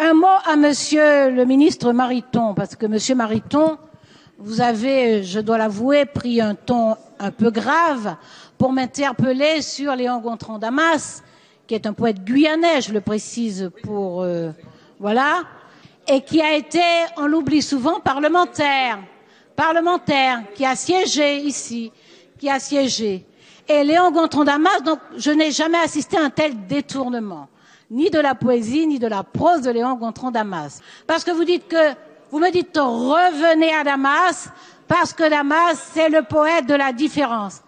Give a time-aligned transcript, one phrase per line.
[0.00, 3.78] Un mot à monsieur le ministre Mariton, parce que monsieur Mariton,
[4.38, 8.14] vous avez, je dois l'avouer, pris un ton un peu grave
[8.58, 11.24] pour m'interpeller sur Léon Gontran Damas,
[11.66, 14.52] qui est un poète guyanais, je le précise pour euh,
[15.00, 15.42] voilà,
[16.06, 16.78] et qui a été,
[17.16, 19.00] on l'oublie souvent, parlementaire,
[19.56, 21.90] parlementaire, qui a siégé ici,
[22.38, 23.26] qui a siégé.
[23.66, 27.48] Et Léon Gontran Damas, donc je n'ai jamais assisté à un tel détournement,
[27.90, 30.80] ni de la poésie, ni de la prose de Léon Gontran Damas.
[31.06, 31.94] Parce que vous dites que,
[32.30, 34.50] vous me dites revenez à Damas,
[34.86, 37.62] parce que Damas, c'est le poète de la différence.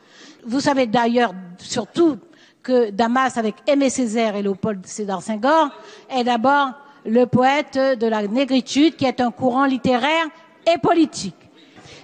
[0.45, 2.19] Vous savez d'ailleurs, surtout,
[2.63, 5.71] que Damas, avec Aimé Césaire et Léopold Sédar Senghor,
[6.11, 6.73] est d'abord
[7.07, 10.27] le poète de la négritude, qui est un courant littéraire
[10.67, 11.37] et politique.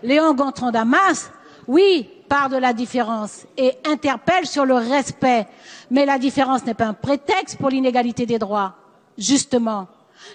[0.02, 1.30] Léon Gontran Damas,
[1.66, 5.46] oui, part de la différence et interpelle sur le respect.
[5.91, 8.75] Mais la différence n'est pas un prétexte pour l'inégalité des droits,
[9.17, 9.89] justement.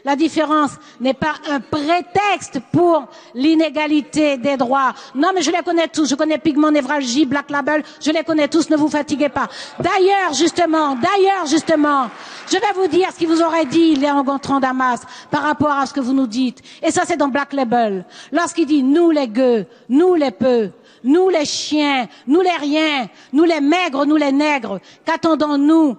[0.04, 4.94] La différence n'est pas un prétexte pour l'inégalité des droits.
[5.16, 6.10] Non, mais je les connais tous.
[6.10, 7.84] Je connais Pigment, Névralgie, Black Label.
[8.00, 8.70] Je les connais tous.
[8.70, 9.48] Ne vous fatiguez pas.
[9.80, 12.10] D'ailleurs, justement, d'ailleurs, justement,
[12.48, 15.86] je vais vous dire ce qu'il vous aurait dit, Léon Gontran Damas, par rapport à
[15.86, 16.62] ce que vous nous dites.
[16.82, 18.06] Et ça, c'est dans Black Label.
[18.32, 20.72] Lorsqu'il dit nous les gueux, nous les peu,
[21.04, 25.98] nous les chiens, nous les riens, nous les maigres, nous les nègres, qu'attendons-nous?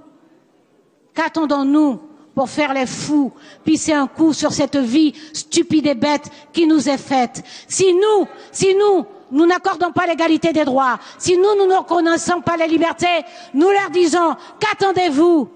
[1.15, 2.01] Qu'attendons-nous
[2.35, 3.33] pour faire les fous,
[3.65, 7.43] pisser un coup sur cette vie stupide et bête qui nous est faite?
[7.69, 12.41] Si nous, si nous, nous n'accordons pas l'égalité des droits, si nous, nous ne reconnaissons
[12.41, 13.07] pas les libertés,
[13.55, 15.49] nous leur disons, qu'attendez-vous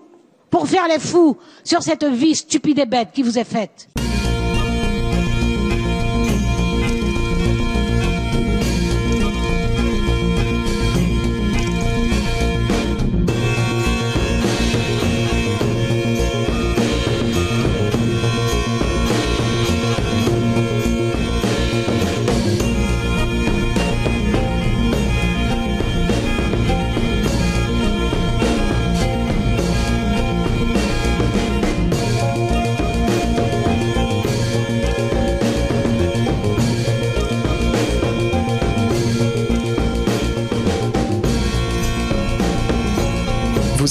[0.51, 3.89] pour faire les fous sur cette vie stupide et bête qui vous est faite?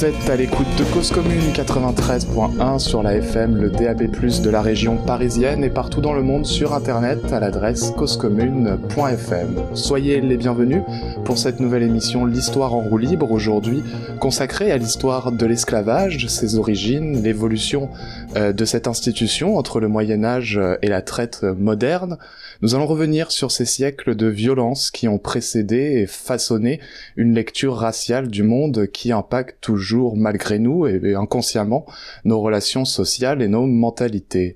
[0.06, 4.62] Vous êtes à l'écoute de Cause Commune 93.1 sur la FM, le DAB+, de la
[4.62, 9.56] région parisienne et partout dans le monde sur internet à l'adresse causecommune.fm.
[9.74, 10.84] Soyez les bienvenus
[11.26, 13.84] pour cette nouvelle émission L'Histoire en roue libre, aujourd'hui
[14.20, 17.90] consacrée à l'histoire de l'esclavage, ses origines, l'évolution
[18.36, 22.18] euh, de cette institution entre le Moyen Âge et la traite moderne.
[22.62, 26.80] Nous allons revenir sur ces siècles de violence qui ont précédé et façonné
[27.16, 31.86] une lecture raciale du monde qui impacte toujours malgré nous et inconsciemment
[32.24, 34.56] nos relations sociales et nos mentalités.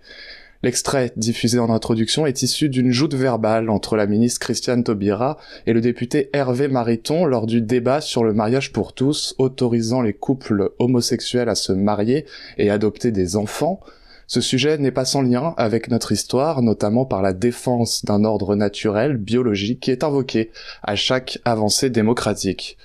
[0.62, 5.72] L'extrait diffusé en introduction est issu d'une joute verbale entre la ministre Christiane Taubira et
[5.72, 10.74] le député Hervé Mariton lors du débat sur le mariage pour tous autorisant les couples
[10.78, 12.26] homosexuels à se marier
[12.58, 13.80] et adopter des enfants.
[14.28, 18.58] Ce sujet n'est pas sans lien avec notre histoire, notamment par la défense d'un ordre
[18.58, 20.52] naturel, biologique, qui est invoqué
[20.84, 22.78] à chaque avancée démocratique.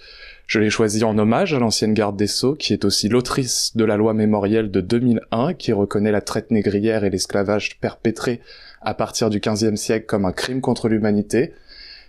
[0.47, 3.84] Je l'ai choisi en hommage à l'ancienne garde des Sceaux, qui est aussi l'autrice de
[3.84, 8.41] la loi mémorielle de 2001, qui reconnaît la traite négrière et l'esclavage perpétré
[8.83, 11.54] à partir du XVe siècle comme un crime contre l'humanité.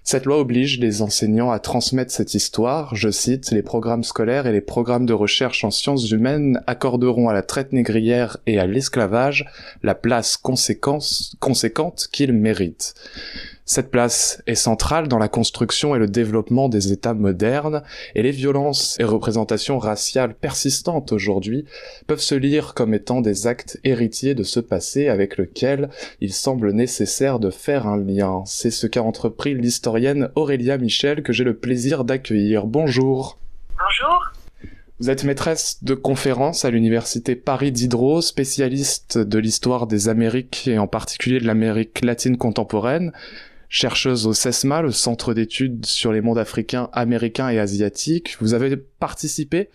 [0.03, 2.94] Cette loi oblige les enseignants à transmettre cette histoire.
[2.94, 7.34] Je cite, les programmes scolaires et les programmes de recherche en sciences humaines accorderont à
[7.34, 9.45] la traite négrière et à l'esclavage
[9.81, 12.94] la place conséquente qu'ils méritent.
[13.67, 17.81] Cette place est centrale dans la construction et le développement des États modernes,
[18.13, 21.65] et les violences et représentations raciales persistantes aujourd'hui
[22.05, 25.89] peuvent se lire comme étant des actes héritiers de ce passé avec lequel
[26.21, 28.43] il semble nécessaire de faire un lien.
[28.45, 32.67] C'est ce qu'a entrepris l'historienne Aurélia Michel que j'ai le plaisir d'accueillir.
[32.67, 33.39] Bonjour.
[33.79, 34.31] Bonjour.
[34.99, 40.77] Vous êtes maîtresse de conférence à l'université Paris Diderot, spécialiste de l'histoire des Amériques et
[40.77, 43.11] en particulier de l'Amérique latine contemporaine
[43.69, 48.38] chercheuse au CESMA, le Centre d'études sur les mondes africains, américains et asiatiques.
[48.39, 49.69] Vous avez participé,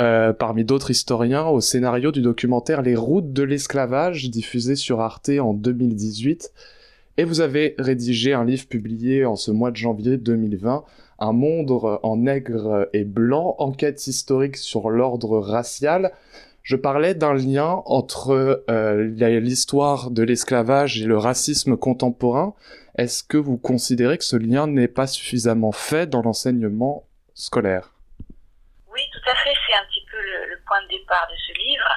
[0.00, 5.30] euh, parmi d'autres historiens, au scénario du documentaire Les routes de l'esclavage, diffusé sur Arte
[5.40, 6.52] en 2018.
[7.16, 10.84] Et vous avez rédigé un livre publié en ce mois de janvier 2020,
[11.18, 11.72] Un monde
[12.04, 16.12] en nègre et blanc, enquête historique sur l'ordre racial.
[16.62, 22.54] Je parlais d'un lien entre euh, l'histoire de l'esclavage et le racisme contemporain.
[22.98, 27.90] Est-ce que vous considérez que ce lien n'est pas suffisamment fait dans l'enseignement scolaire?
[28.92, 29.54] Oui, tout à fait.
[29.66, 31.88] C'est un petit peu le, point de départ de ce livre.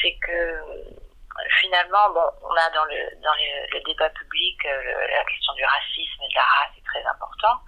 [0.00, 0.60] C'est que
[1.60, 6.70] finalement, on a dans le débat public la question du racisme et de la race
[6.78, 7.60] est très important,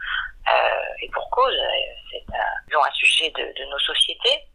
[1.02, 1.56] et pour cause,
[2.10, 4.46] c'est un, sujet de, de nos sociétés.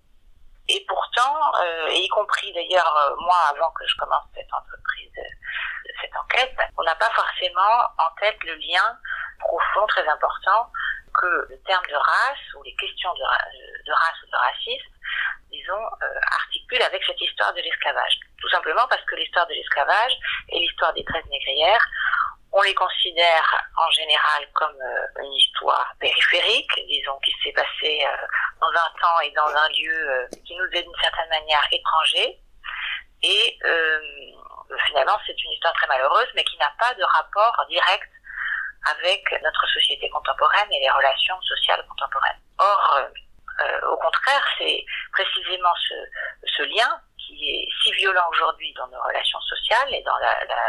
[0.67, 5.21] Et pourtant, euh, y compris d'ailleurs euh, moi avant que je commence cette entreprise, euh,
[6.01, 8.97] cette enquête, on n'a pas forcément en tête le lien
[9.39, 10.71] profond, très important,
[11.13, 14.91] que le terme de race ou les questions de, race ou de racisme,
[15.51, 18.19] disons, euh, articulent avec cette histoire de l'esclavage.
[18.41, 20.17] Tout simplement parce que l'histoire de l'esclavage
[20.49, 21.85] et l'histoire des traites négrières
[22.57, 28.27] on les considère en général comme euh, une histoire périphérique, disons, qui s'est passée euh,
[28.61, 32.39] dans un temps et dans un lieu qui nous est d'une certaine manière étranger.
[33.23, 33.59] Et
[34.87, 38.09] finalement, c'est une histoire très malheureuse, mais qui n'a pas de rapport direct
[38.91, 42.39] avec notre société contemporaine et les relations sociales contemporaines.
[42.59, 42.99] Or,
[43.89, 45.93] au contraire, c'est précisément ce,
[46.57, 50.61] ce lien qui est si violent aujourd'hui dans nos relations sociales et dans la, la,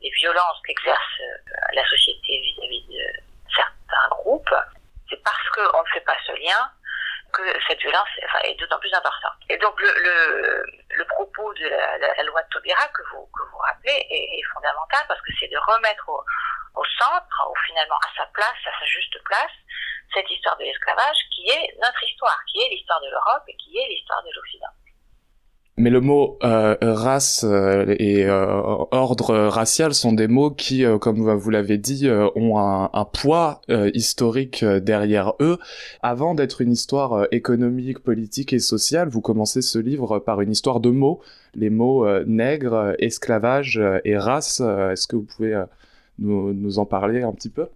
[0.00, 4.54] les violences qu'exerce euh, la société vis-à-vis de certains groupes,
[5.08, 6.70] c'est parce qu'on ne fait pas ce lien
[7.32, 8.08] que cette violence
[8.44, 9.38] est d'autant plus importante.
[9.48, 13.42] Et donc le, le, le propos de la, la, loi de Taubira que vous, que
[13.50, 16.22] vous rappelez est, est fondamental parce que c'est de remettre au,
[16.74, 19.52] au centre, ou finalement à sa place, à sa juste place,
[20.14, 23.78] cette histoire de l'esclavage qui est notre histoire, qui est l'histoire de l'Europe et qui
[23.78, 24.72] est l'histoire de l'Occident.
[25.78, 28.44] Mais le mot euh, race euh, et euh,
[28.90, 33.62] ordre racial sont des mots qui, comme vous l'avez dit, ont un, un poids
[33.94, 35.58] historique derrière eux.
[36.02, 40.80] Avant d'être une histoire économique, politique et sociale, vous commencez ce livre par une histoire
[40.80, 41.22] de mots,
[41.54, 44.60] les mots nègre, esclavage et race.
[44.60, 45.64] Est-ce que vous pouvez
[46.18, 47.68] nous, nous en parler un petit peu?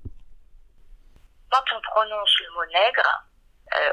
[1.51, 3.26] Quand on prononce le mot nègre, euh,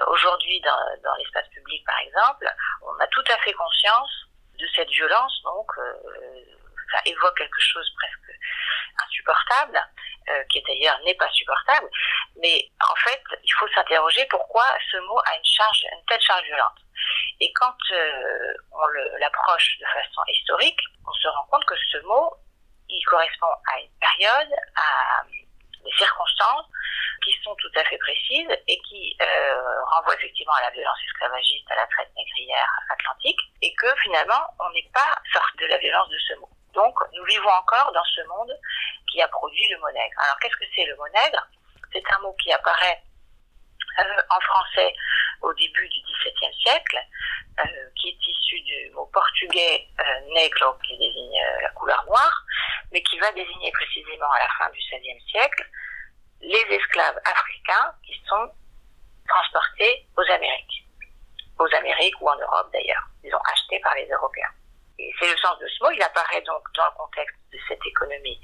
[0.07, 4.27] aujourd'hui dans, dans l'espace public par exemple, on a tout à fait conscience
[4.59, 5.93] de cette violence, donc euh,
[6.91, 8.39] ça évoque quelque chose presque
[9.03, 9.81] insupportable,
[10.29, 11.89] euh, qui d'ailleurs n'est pas supportable,
[12.37, 16.43] mais en fait il faut s'interroger pourquoi ce mot a une charge, une telle charge
[16.45, 16.79] violente.
[17.39, 18.87] Et quand euh, on
[19.19, 22.33] l'approche de façon historique, on se rend compte que ce mot,
[22.89, 25.23] il correspond à une période, à
[25.83, 26.65] des circonstances
[27.23, 31.71] qui sont tout à fait précises et qui euh, renvoient effectivement à la violence esclavagiste,
[31.71, 36.09] à la traite négrière atlantique, et que finalement, on n'est pas sorti de la violence
[36.09, 36.49] de ce mot.
[36.73, 38.51] Donc, nous vivons encore dans ce monde
[39.09, 40.19] qui a produit le mot nègre.
[40.23, 41.47] Alors, qu'est-ce que c'est le mot nègre?
[41.93, 43.01] C'est un mot qui apparaît
[43.99, 44.93] euh, en français
[45.41, 46.97] au début du XVIIe siècle,
[47.59, 47.63] euh,
[47.95, 52.43] qui est issu du mot portugais euh, negro, qui désigne euh, la couleur noire,
[52.91, 55.65] mais qui va désigner précisément à la fin du XVIe siècle
[56.41, 58.51] les esclaves africains qui sont
[59.27, 60.85] transportés aux Amériques,
[61.59, 63.07] aux Amériques ou en Europe d'ailleurs.
[63.23, 64.51] Ils ont achetés par les Européens.
[64.99, 65.91] Et c'est le sens de ce mot.
[65.91, 68.39] Il apparaît donc dans le contexte de cette économie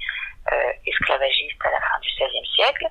[0.52, 2.86] euh, esclavagiste à la fin du XVIe siècle,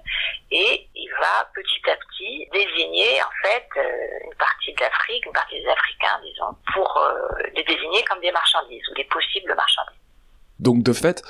[0.51, 5.33] et il va petit à petit désigner en fait euh, une partie de l'Afrique, une
[5.33, 10.00] partie des Africains, disons, pour euh, les désigner comme des marchandises ou des possibles marchandises.
[10.60, 11.24] Donc de fait,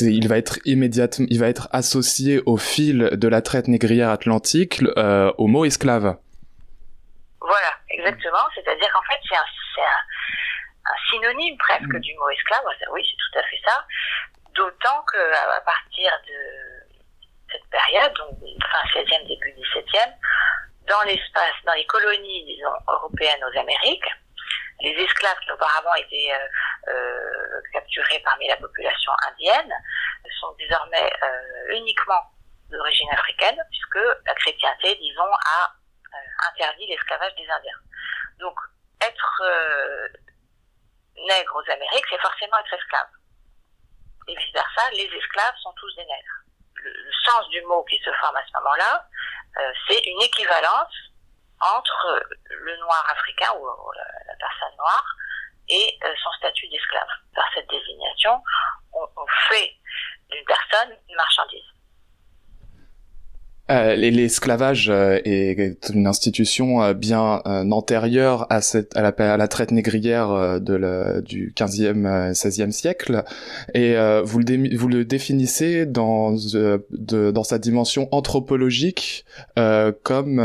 [0.00, 4.82] il va être immédiatement, il va être associé au fil de la traite négrière atlantique
[5.38, 6.16] au mot esclave.
[7.40, 8.46] Voilà, exactement.
[8.54, 9.44] C'est-à-dire qu'en fait, c'est un,
[10.86, 12.00] un, synonyme presque mm.
[12.00, 12.62] du mot esclave.
[12.92, 13.84] Oui, c'est tout à fait ça.
[14.54, 16.94] D'autant que à partir de
[17.50, 20.12] cette période, donc fin 16e, début 17e,
[20.88, 24.08] dans l'espace, dans les colonies, disons, européennes aux Amériques,
[24.80, 29.72] les esclaves qui auparavant étaient euh, euh, capturés parmi la population indienne
[30.40, 32.20] sont désormais euh, uniquement
[32.70, 35.72] d'origine africaine, puisque la chrétienté, disons, a
[36.50, 37.80] interdit l'esclavage des Indiens.
[38.38, 38.58] Donc,
[39.00, 39.42] être
[41.16, 43.08] nègre aux Amériques, c'est forcément être esclave.
[44.28, 46.40] Et vice-versa, les esclaves sont tous des nègres.
[46.76, 49.08] Le, sens du mot qui se forme à ce moment-là,
[49.88, 50.92] c'est une équivalence
[51.60, 55.06] entre le noir africain ou la, personne noire
[55.68, 57.08] et euh, son statut d'esclave.
[57.34, 58.42] Par cette désignation,
[58.92, 59.74] on, on fait
[60.30, 61.64] d'une personne une marchandise.
[63.70, 68.60] Euh, L'esclavage euh, est une institution euh, bien antérieure à,
[68.94, 73.24] la, traite négrière du 15e, 16e siècle,
[73.72, 79.24] et vous le, définissez dans, sa dimension anthropologique
[80.02, 80.40] comme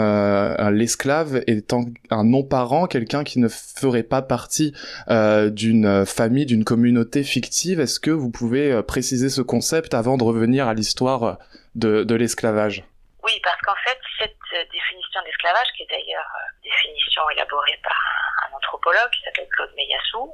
[0.72, 4.74] l'esclave étant un non-parent, quelqu'un qui ne ferait pas partie
[5.10, 7.80] d'une famille, d'une communauté fictive.
[7.80, 11.40] Est-ce que vous pouvez préciser ce concept avant de revenir à l'histoire
[11.76, 12.89] de l'esclavage?
[13.30, 17.96] Oui, parce qu'en fait, cette euh, définition d'esclavage, qui est d'ailleurs euh, définition élaborée par
[18.44, 20.34] un, anthropologue qui s'appelle Claude Meyassou,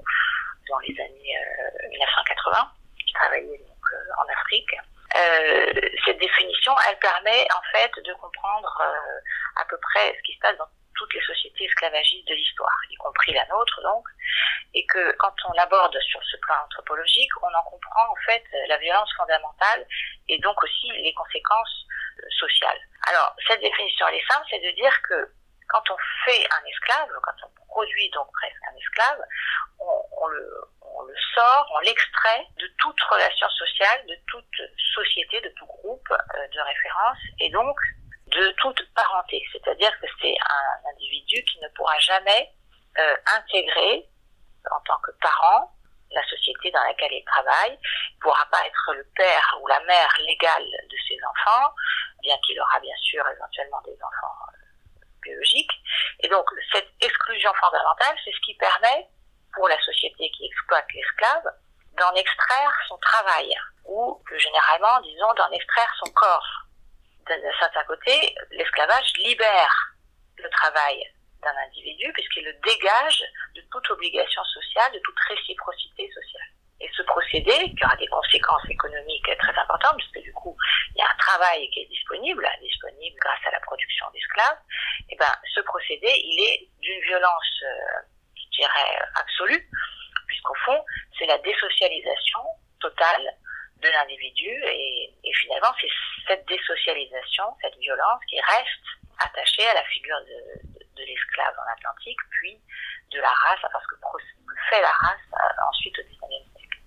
[0.69, 1.37] dans les années
[1.89, 2.71] 1980,
[3.05, 3.85] qui travaillait donc
[4.17, 4.71] en Afrique.
[6.05, 8.81] cette définition, elle permet en fait de comprendre
[9.57, 12.95] à peu près ce qui se passe dans toutes les sociétés esclavagistes de l'histoire, y
[12.95, 14.07] compris la nôtre donc,
[14.73, 18.77] et que quand on l'aborde sur ce plan anthropologique, on en comprend en fait la
[18.77, 19.85] violence fondamentale
[20.29, 21.85] et donc aussi les conséquences
[23.07, 25.31] Alors cette définition elle est simple, c'est de dire que
[25.67, 29.21] quand on fait un esclave, quand on produit donc presque un esclave,
[29.79, 30.49] on, le,
[30.81, 34.61] on le sort, on l'extrait de toute relation sociale, de toute
[34.93, 37.77] société, de tout groupe euh, de référence, et donc
[38.27, 39.43] de toute parenté.
[39.51, 42.51] C'est-à-dire que c'est un individu qui ne pourra jamais
[42.99, 44.07] euh, intégrer
[44.71, 45.74] en tant que parent
[46.11, 50.15] la société dans laquelle il travaille, ne pourra pas être le père ou la mère
[50.19, 51.73] légale de ses enfants,
[52.21, 55.73] bien qu'il aura bien sûr éventuellement des enfants euh, biologiques.
[56.21, 59.07] Et donc cette exclusion fondamentale, c'est ce qui permet
[59.53, 61.43] pour la société qui exploite l'esclave
[61.97, 66.65] d'en extraire son travail, ou plus généralement, disons, d'en extraire son corps
[67.27, 69.95] d'un certain côté, l'esclavage libère
[70.37, 71.03] le travail
[71.45, 73.23] d'un individu puisqu'il le dégage
[73.55, 76.49] de toute obligation sociale, de toute réciprocité sociale.
[76.81, 80.57] Et ce procédé, qui aura des conséquences économiques très importantes, puisque du coup,
[80.93, 84.59] il y a un travail qui est disponible, disponible grâce à la production d'esclaves,
[85.09, 88.01] et eh ben, ce procédé, il est d'une violence, euh,
[88.35, 89.69] je dirais, absolue,
[90.27, 90.83] puisqu'au fond,
[91.17, 92.41] c'est la désocialisation
[92.81, 93.37] totale
[93.81, 95.89] de l'individu et, finalement c'est
[96.27, 98.87] cette désocialisation, cette violence qui reste
[99.19, 100.74] attachée à la figure de,
[101.41, 102.59] en Atlantique, puis
[103.11, 103.95] de la race, parce que
[104.69, 106.79] fait la race euh, ensuite au XIXe siècle.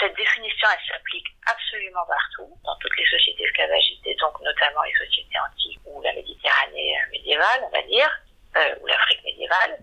[0.00, 4.94] Cette définition, elle s'applique absolument partout, dans toutes les sociétés esclavagistes, et donc notamment les
[4.94, 8.10] sociétés antiques ou la Méditerranée euh, médiévale, on va dire,
[8.56, 9.78] euh, ou l'Afrique médiévale.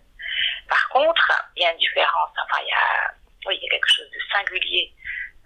[0.67, 3.13] Par contre, il y a une différence, enfin il y a,
[3.45, 4.93] oui, il y a quelque chose de singulier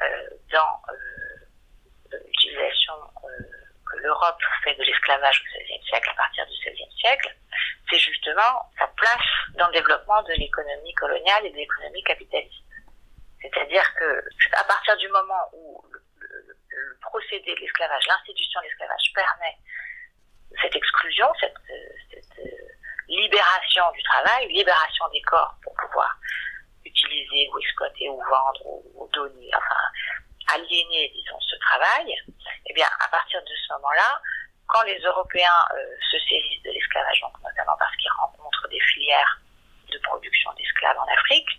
[0.01, 3.43] euh, dans euh, l'utilisation euh,
[3.89, 7.35] que l'Europe fait de l'esclavage au XVIe siècle, à partir du XVIe siècle,
[7.89, 12.63] c'est justement sa place dans le développement de l'économie coloniale et de l'économie capitaliste.
[13.41, 19.57] C'est-à-dire que à partir du moment où le, procédé de l'esclavage, l'institution de l'esclavage permet
[20.61, 21.53] cette exclusion, cette,
[22.11, 22.27] cette,
[23.07, 26.13] libération du travail, libération des corps pour pouvoir
[26.85, 32.15] utiliser ou exploiter ou vendre ou, donner, enfin aliéner, disons, ce travail,
[32.65, 34.21] eh bien, à partir de ce moment-là,
[34.67, 39.39] quand les Européens euh, se saisissent de l'esclavage, notamment parce qu'ils rencontrent des filières
[39.89, 41.49] de production d'esclaves en Afrique,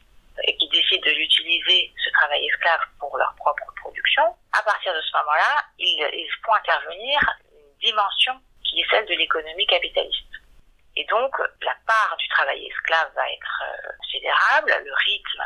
[0.44, 5.00] et qui décident de l'utiliser, ce travail esclave, pour leur propre production, à partir de
[5.00, 7.18] ce moment-là, ils, ils font intervenir
[7.52, 10.28] une dimension qui est celle de l'économie capitaliste.
[10.99, 11.32] Et donc,
[11.62, 15.44] la part du travail esclave va être euh, considérable, le rythme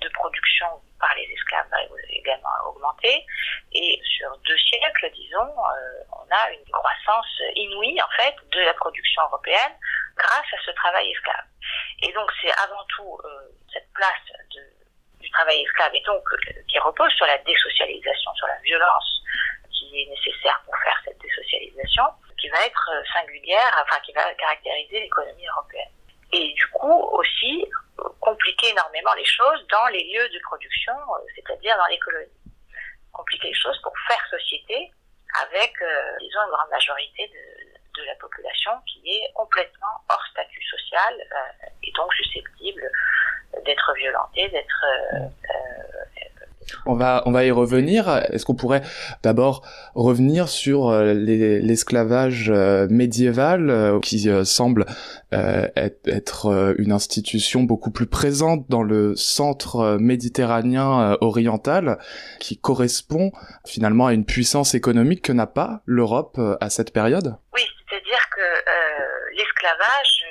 [0.00, 0.66] de production
[0.98, 1.78] par les esclaves va
[2.10, 3.24] également augmenter.
[3.72, 8.08] Et sur deux siècles, disons, euh, on a une croissance inouïe, en
[8.52, 9.74] de la production européenne
[10.16, 11.44] grâce à ce travail esclave.
[12.02, 13.28] Et donc, c'est avant tout euh,
[13.72, 14.54] cette place
[15.20, 16.22] du travail esclave, et donc
[16.68, 19.22] qui repose sur la désocialisation, sur la violence
[19.70, 22.04] qui est nécessaire pour faire cette désocialisation,
[22.40, 25.90] qui va être euh, singulière, enfin qui va caractériser l'économie européenne.
[26.32, 27.64] Et du coup aussi
[28.20, 32.30] compliquer énormément les choses dans les lieux de production, euh, c'est-à-dire dans les colonies.
[33.12, 34.90] Compliquer les choses pour faire société
[35.42, 37.67] avec, euh, disons, une grande majorité de,
[37.98, 41.14] de, la population qui est complètement hors statut social
[41.82, 42.90] et donc susceptible
[43.64, 44.84] d'être violentée, d'être
[46.86, 48.08] on va, on va y revenir.
[48.30, 48.82] Est-ce qu'on pourrait
[49.22, 49.62] d'abord
[49.94, 54.86] revenir sur euh, l'esclavage euh, médiéval euh, qui semble
[55.30, 61.98] être une institution beaucoup plus présente dans le centre méditerranéen oriental
[62.40, 63.32] qui correspond
[63.66, 67.36] finalement à une puissance économique que n'a pas l'Europe à cette période?
[67.52, 70.24] Oui, c'est-à-dire que l'esclavage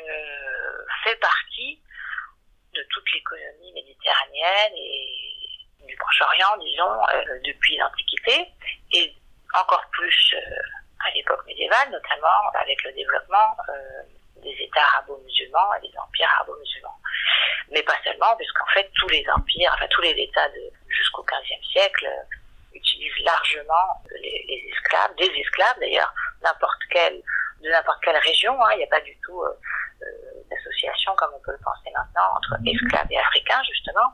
[1.03, 1.81] fait partie
[2.73, 5.17] de toute l'économie méditerranéenne et
[5.87, 8.51] du Proche-Orient, disons, euh, depuis l'Antiquité,
[8.91, 9.13] et
[9.53, 10.55] encore plus euh,
[11.05, 14.03] à l'époque médiévale, notamment avec le développement euh,
[14.43, 16.99] des États arabo-musulmans et des empires arabo-musulmans.
[17.71, 20.49] Mais pas seulement, puisqu'en fait tous les empires, enfin tous les États
[20.87, 22.07] jusqu'au XVe siècle
[22.73, 27.21] utilisent largement les, esclaves, des esclaves d'ailleurs, n'importe quelle,
[27.61, 28.53] de n'importe quelle région.
[28.63, 29.41] Hein, il n'y a pas du tout
[30.49, 34.13] d'association comme on peut le penser maintenant entre esclaves et africains justement.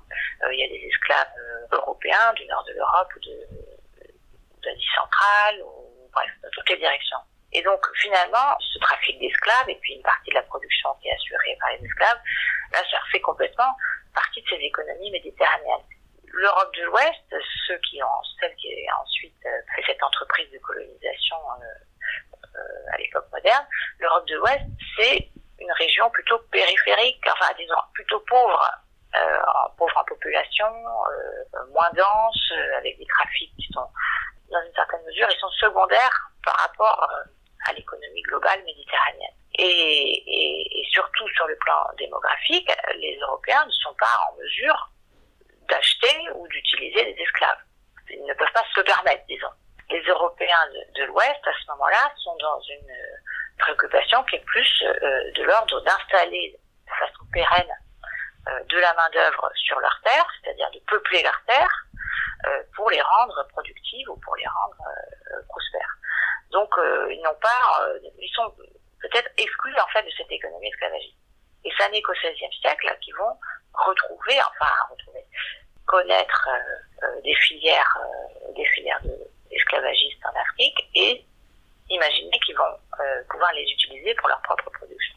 [0.51, 1.33] il y a des esclaves
[1.71, 3.37] européens, du nord de l'Europe ou de,
[4.63, 7.19] d'Asie centrale, ou bref, dans toutes les directions.
[7.53, 11.13] Et donc finalement, ce trafic d'esclaves et puis une partie de la production qui est
[11.13, 12.19] assurée par les esclaves,
[12.71, 13.75] là, ça fait complètement
[14.13, 15.85] partie de ces économies méditerranéennes.
[16.25, 17.35] L'Europe de l'Ouest,
[17.67, 21.92] ceux qui ont, celle qui a ensuite euh, fait cette entreprise de colonisation euh, euh,
[22.91, 23.65] à l'époque moderne,
[23.99, 24.65] l'Europe de l'Ouest,
[24.97, 25.29] c'est
[25.59, 28.71] une région plutôt périphérique, enfin disons plutôt pauvre,
[29.15, 29.39] euh,
[29.77, 33.87] pauvre en population, euh, moins dense, avec des trafics qui sont
[34.51, 37.09] dans une certaine mesure, ils sont secondaires par rapport
[37.65, 39.35] à l'économie globale méditerranéenne.
[39.55, 44.91] Et, et, et, surtout sur le plan démographique, les Européens ne sont pas en mesure
[45.69, 47.59] d'acheter ou d'utiliser des esclaves.
[48.09, 49.51] Ils ne peuvent pas se le permettre, disons.
[49.93, 52.93] Les Européens de, de l'Ouest, à ce moment-là, sont dans une
[53.59, 57.73] préoccupation qui est plus euh, de l'ordre d'installer de façon pérenne
[58.47, 61.85] euh, de la main-d'œuvre sur leurs terres, c'est-à-dire de peupler leurs terres
[62.47, 64.83] euh, pour les rendre productives ou pour les rendre
[65.47, 65.95] prospères.
[66.51, 66.73] Donc,
[67.09, 67.87] ils n'ont pas,
[68.19, 68.51] ils sont
[69.01, 71.17] peut-être exclus en fait de cette économie esclavagiste.
[71.65, 73.37] Et ça n'est qu'au XVIe siècle qu'ils vont
[73.73, 75.25] retrouver, enfin retrouver,
[75.85, 79.01] connaître euh, euh, des filières, euh, des filières
[79.53, 81.25] d'esclavagistes en Afrique et
[81.89, 82.77] imaginer qu'ils vont
[83.29, 85.15] pouvoir les utiliser pour leur propre production.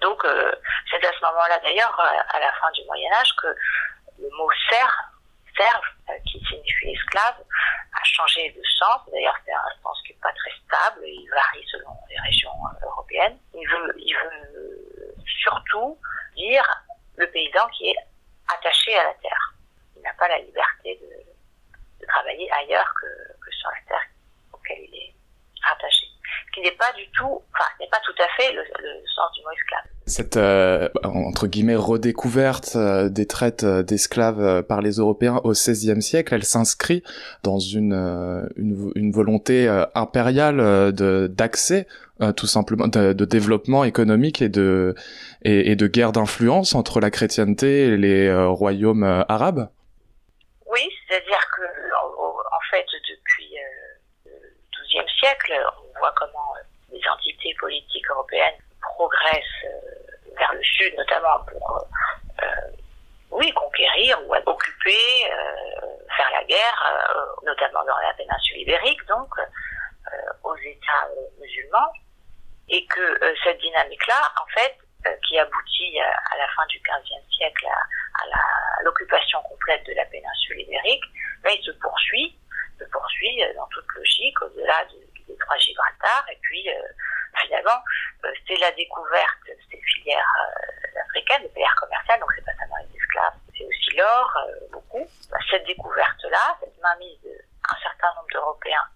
[0.00, 0.22] Donc
[0.90, 3.48] c'est à ce moment-là d'ailleurs, à la fin du Moyen Âge, que
[4.18, 4.94] le mot serf,
[5.56, 9.00] serve, qui signifie esclave, a changé de sens.
[9.10, 13.38] D'ailleurs, c'est un sens qui n'est pas très stable, il varie selon les régions européennes.
[13.54, 15.98] Il veut, surtout
[16.36, 16.64] dire
[17.16, 17.96] le paysan qui est
[18.48, 19.54] attaché à la terre.
[19.96, 24.06] Il n'a pas la liberté de, travailler ailleurs que, sur la terre
[24.52, 25.14] auquel il est
[25.62, 26.06] rattaché.
[26.46, 29.32] Ce qui n'est pas du tout, enfin, n'est pas tout à fait le, le sens
[29.34, 29.86] du mot esclave.
[30.08, 36.00] Cette euh, entre guillemets redécouverte euh, des traites euh, d'esclaves par les Européens au XVIe
[36.00, 37.02] siècle, elle s'inscrit
[37.42, 37.92] dans une,
[38.56, 41.88] une, une volonté impériale de d'accès
[42.36, 44.94] tout simplement de, de, développement économique et de
[45.42, 49.68] et, et de guerre d'influence entre la chrétienté et les royaumes arabes.
[50.72, 53.54] Oui, c'est-à-dire que en fait depuis
[54.24, 54.85] le
[55.18, 56.54] Siècle, on voit comment
[56.92, 61.86] les entités politiques européennes progressent euh, vers le sud, notamment pour,
[62.42, 62.46] euh,
[63.30, 69.28] oui, conquérir ou occuper, euh, faire la guerre, notamment dans la péninsule ibérique, donc
[70.44, 71.08] aux États
[71.40, 71.92] musulmans,
[72.68, 74.76] et que cette dynamique-là, en fait,
[75.26, 81.04] qui aboutit à, la fin du XVe siècle à, l'occupation complète de la péninsule ibérique,
[81.42, 82.38] ben, il se poursuit,
[82.78, 86.68] se poursuit dans toute logique au-delà du détroit Gibraltar, et puis
[87.42, 87.82] finalement,
[88.24, 92.56] euh, c'est la découverte de ces filières euh, africaines, des filières commerciales, donc c'est pas
[92.58, 95.06] seulement les esclaves, c'est aussi l'or, euh, beaucoup.
[95.30, 98.88] Bah, cette découverte-là, cette mainmise d'un certain nombre d'Européens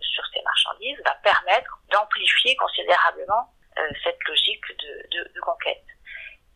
[0.00, 3.52] sur ces marchandises va permettre d'amplifier considérablement
[4.02, 5.84] cette logique de, de, de, conquête.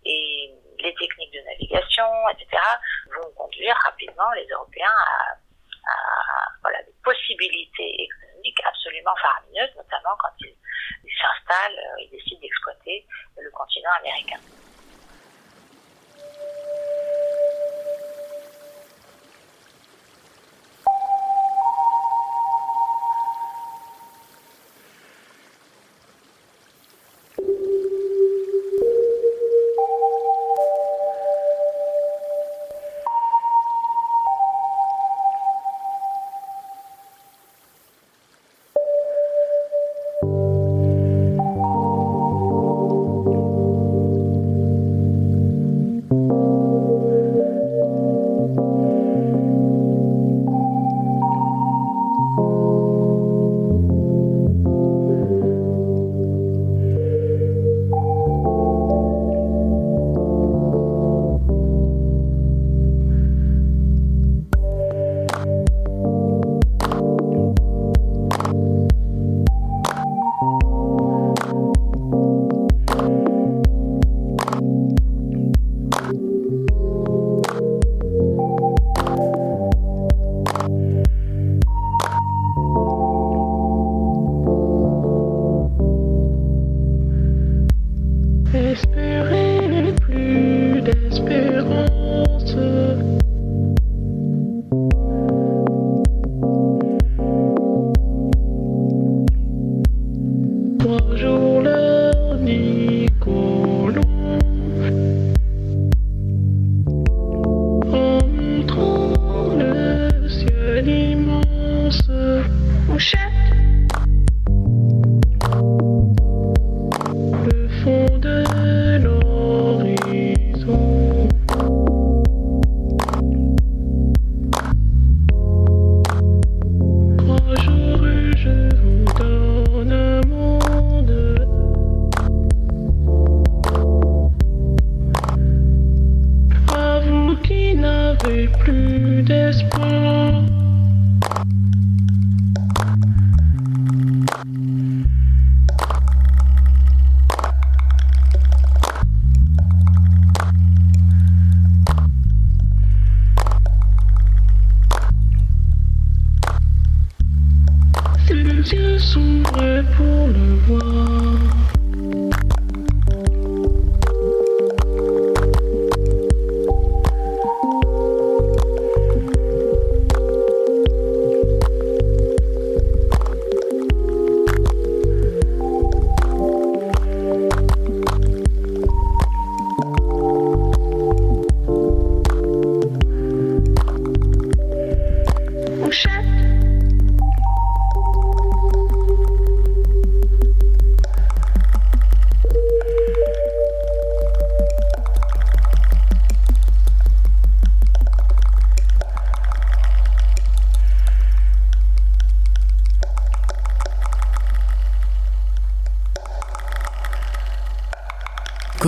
[0.07, 2.63] Et les techniques de navigation, etc.,
[3.15, 5.37] vont conduire rapidement les Européens à
[6.63, 10.57] voilà, des possibilités économiques absolument faramineuses, notamment quand ils
[11.05, 13.07] il s'installe et euh, décide d'exploiter
[13.39, 14.39] le continent américain.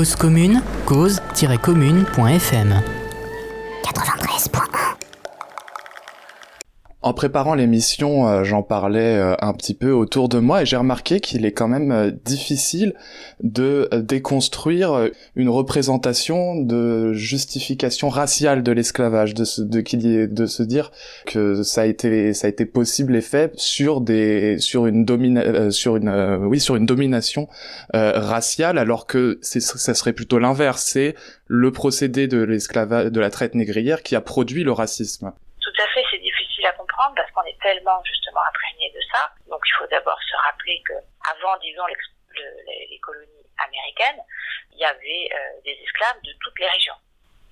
[0.02, 3.01] Cause commune, cause-commune.fm.
[7.04, 10.76] En préparant l'émission, euh, j'en parlais euh, un petit peu autour de moi et j'ai
[10.76, 12.94] remarqué qu'il est quand même euh, difficile
[13.42, 20.92] de déconstruire une représentation de justification raciale de l'esclavage, de se, dire
[21.26, 26.60] que ça a été possible et fait sur des sur une domina, sur une oui
[26.60, 27.48] sur une domination
[27.92, 31.16] raciale alors que ça serait plutôt l'inverse, c'est
[31.48, 35.32] le procédé de l'esclavage de la traite négrière qui a produit le racisme
[35.92, 36.12] c'est
[37.14, 39.32] parce qu'on est tellement justement imprégné de ça.
[39.48, 40.94] Donc il faut d'abord se rappeler que
[41.30, 44.22] avant, disons, les, colonies américaines,
[44.72, 46.94] il y avait euh, des esclaves de toutes les régions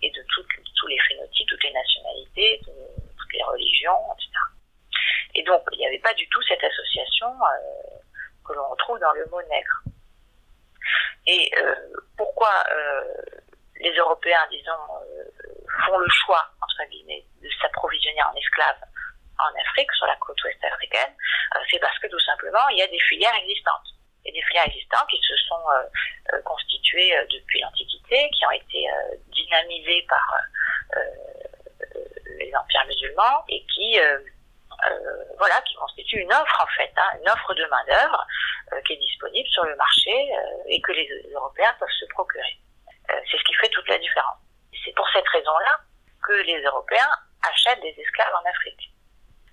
[0.03, 4.31] et de tous les phénotypes, toutes les nationalités, toutes les religions, etc.
[5.35, 7.99] Et donc il n'y avait pas du tout cette association euh,
[8.47, 9.83] que l'on retrouve dans le mot nègre.
[11.27, 11.75] Et euh,
[12.17, 12.51] pourquoi
[13.77, 14.73] les Européens, disons,
[15.87, 18.81] font le choix, entre guillemets, de s'approvisionner en esclaves
[19.49, 21.15] en Afrique, sur la côte ouest africaine,
[21.57, 23.95] euh, c'est parce que tout simplement, il y a des filières existantes.
[24.25, 28.87] Et des filières existantes qui se sont euh, euh, constituées depuis l'Antiquité, qui ont été
[29.29, 30.37] dynamisées par
[32.39, 33.99] les empires musulmans et qui
[35.39, 38.27] voilà, qui constituent une offre en fait, hein, une offre de main d'œuvre
[38.85, 40.13] qui est disponible sur le marché
[40.67, 42.59] et que les Européens peuvent se procurer.
[43.09, 44.39] c'est ce qui fait toute la différence.
[44.85, 45.79] C'est pour cette raison-là
[46.27, 47.11] que les Européens
[47.43, 48.91] achètent des esclaves en Afrique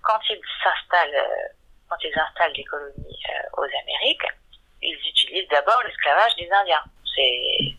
[0.08, 1.48] quand ils s'installent, euh,
[1.89, 4.28] quand ils installent des colonies euh, aux Amériques,
[4.82, 6.84] ils utilisent d'abord l'esclavage des Indiens.
[7.13, 7.76] C'est,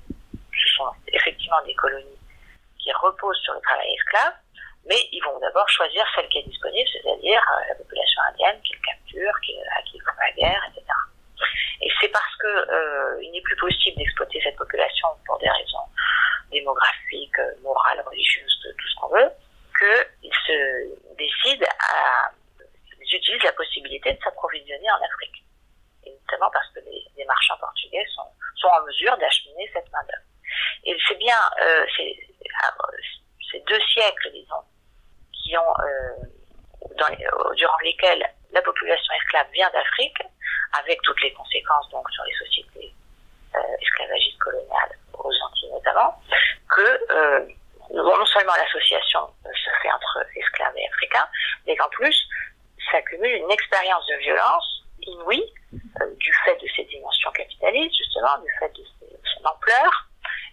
[0.53, 2.21] ce sont effectivement des colonies
[2.79, 4.35] qui reposent sur le travail esclave,
[4.85, 8.81] mais ils vont d'abord choisir celle qui est disponible, c'est-à-dire euh, la population indienne qu'ils
[8.81, 9.37] capturent,
[9.77, 10.85] à qui ils font la guerre, etc.
[11.81, 15.87] Et c'est parce que il n'est plus possible d'exploiter cette population pour des raisons
[16.51, 19.31] démographiques, morales, religieuses, tout ce qu'on veut,
[19.79, 22.31] qu'ils se décident à,
[23.01, 25.45] ils utilisent la possibilité de s'approvisionner en Afrique.
[26.05, 30.25] Et notamment parce que les, marchands portugais sont, sont en mesure d'acheminer cette main-d'œuvre.
[30.85, 31.85] Et c'est bien euh,
[33.51, 34.63] ces deux siècles, disons,
[35.33, 36.15] qui ont, euh,
[36.99, 40.19] dans euh, durant lesquels la population esclave vient d'Afrique,
[40.79, 42.93] avec toutes les conséquences donc sur les sociétés
[43.55, 46.21] euh, esclavagistes coloniales aux Antilles notamment,
[46.69, 47.49] que
[47.93, 51.29] non seulement l'association se fait entre esclaves et africains,
[51.67, 52.29] mais qu'en plus
[52.91, 58.51] s'accumule une expérience de violence inouïe euh, du fait de ses dimensions capitalistes, justement, du
[58.59, 58.85] fait de,
[59.35, 60.09] son ampleur.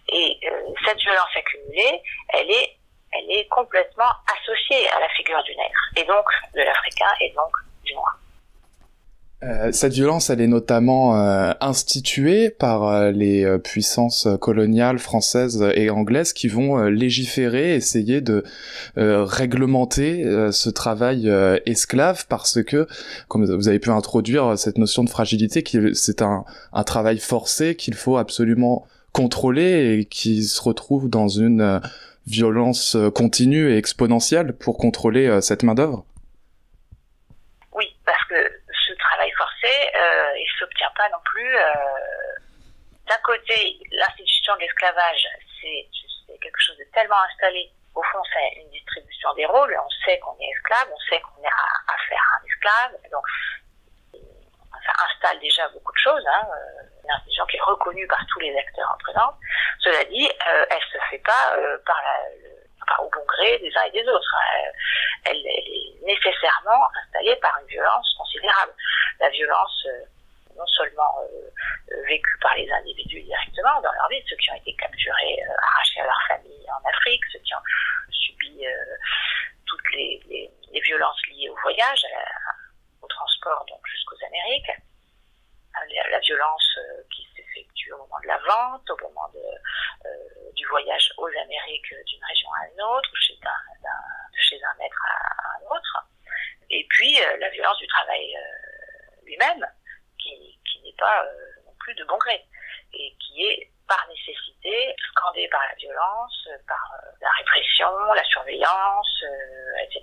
[0.08, 2.02] Et euh, cette violence accumulée,
[2.34, 2.76] elle est,
[3.12, 7.52] elle est complètement associée à la figure du nègre, et donc de l'Africain, et donc
[7.84, 8.18] du noir.
[9.42, 15.90] Euh, cette violence, elle est notamment euh, instituée par euh, les puissances coloniales françaises et
[15.90, 18.44] anglaises qui vont légiférer, essayer de
[18.96, 21.30] réglementer ce travail
[21.66, 22.86] esclave parce que,
[23.28, 25.62] comme vous avez pu introduire cette notion de fragilité,
[25.94, 31.80] c'est un, un travail forcé qu'il faut absolument contrôler et qui se retrouve dans une
[32.26, 36.04] violence continue et exponentielle pour contrôler cette main d'œuvre.
[39.96, 41.56] euh, il s'obtient pas non plus.
[41.56, 41.72] Euh,
[43.06, 45.28] d'un côté, l'institution de l'esclavage,
[45.60, 45.88] c'est
[46.40, 47.70] quelque chose de tellement installé.
[47.94, 49.76] Au fond, c'est une distribution des rôles.
[49.82, 53.10] On sait qu'on est esclave, on sait qu'on est affaire à un esclave.
[53.10, 53.24] Donc,
[54.84, 56.26] ça installe déjà beaucoup de choses.
[56.26, 56.48] Hein,
[57.04, 59.34] une institution qui est reconnue par tous les acteurs en présence.
[59.80, 62.02] Cela dit, euh, elle se fait pas euh, par
[63.00, 64.34] au bon gré des uns et des autres.
[64.34, 64.70] Hein.
[65.24, 68.72] Elle, est nécessairement installée par une violence considérable
[69.18, 70.04] la violence euh,
[70.56, 71.50] non seulement euh,
[71.92, 75.38] euh, vécue par les individus directement dans leur vie, ceux qui ont été capturés,
[75.72, 77.62] arrachés à leur famille en Afrique, ceux qui ont
[78.10, 78.64] subi
[79.66, 80.52] toutes les,
[80.84, 82.06] violences liées au voyage,
[83.02, 84.70] au transport donc jusqu'aux Amériques.
[85.74, 86.78] Amérique, la, violence
[87.10, 92.24] qui s'effectue au moment de la vente, au moment de, du voyage aux Amériques d'une
[92.24, 96.06] région à une autre, chez un, chez un maître à, un autre,
[96.70, 98.36] et puis la violence du travail
[99.26, 99.66] lui-même,
[100.64, 101.24] qui, n'est pas
[101.66, 102.44] non plus de bon gré,
[102.94, 109.22] et qui est par nécessité, scandé par la violence, par euh, la répression, la surveillance,
[109.22, 110.02] euh, etc.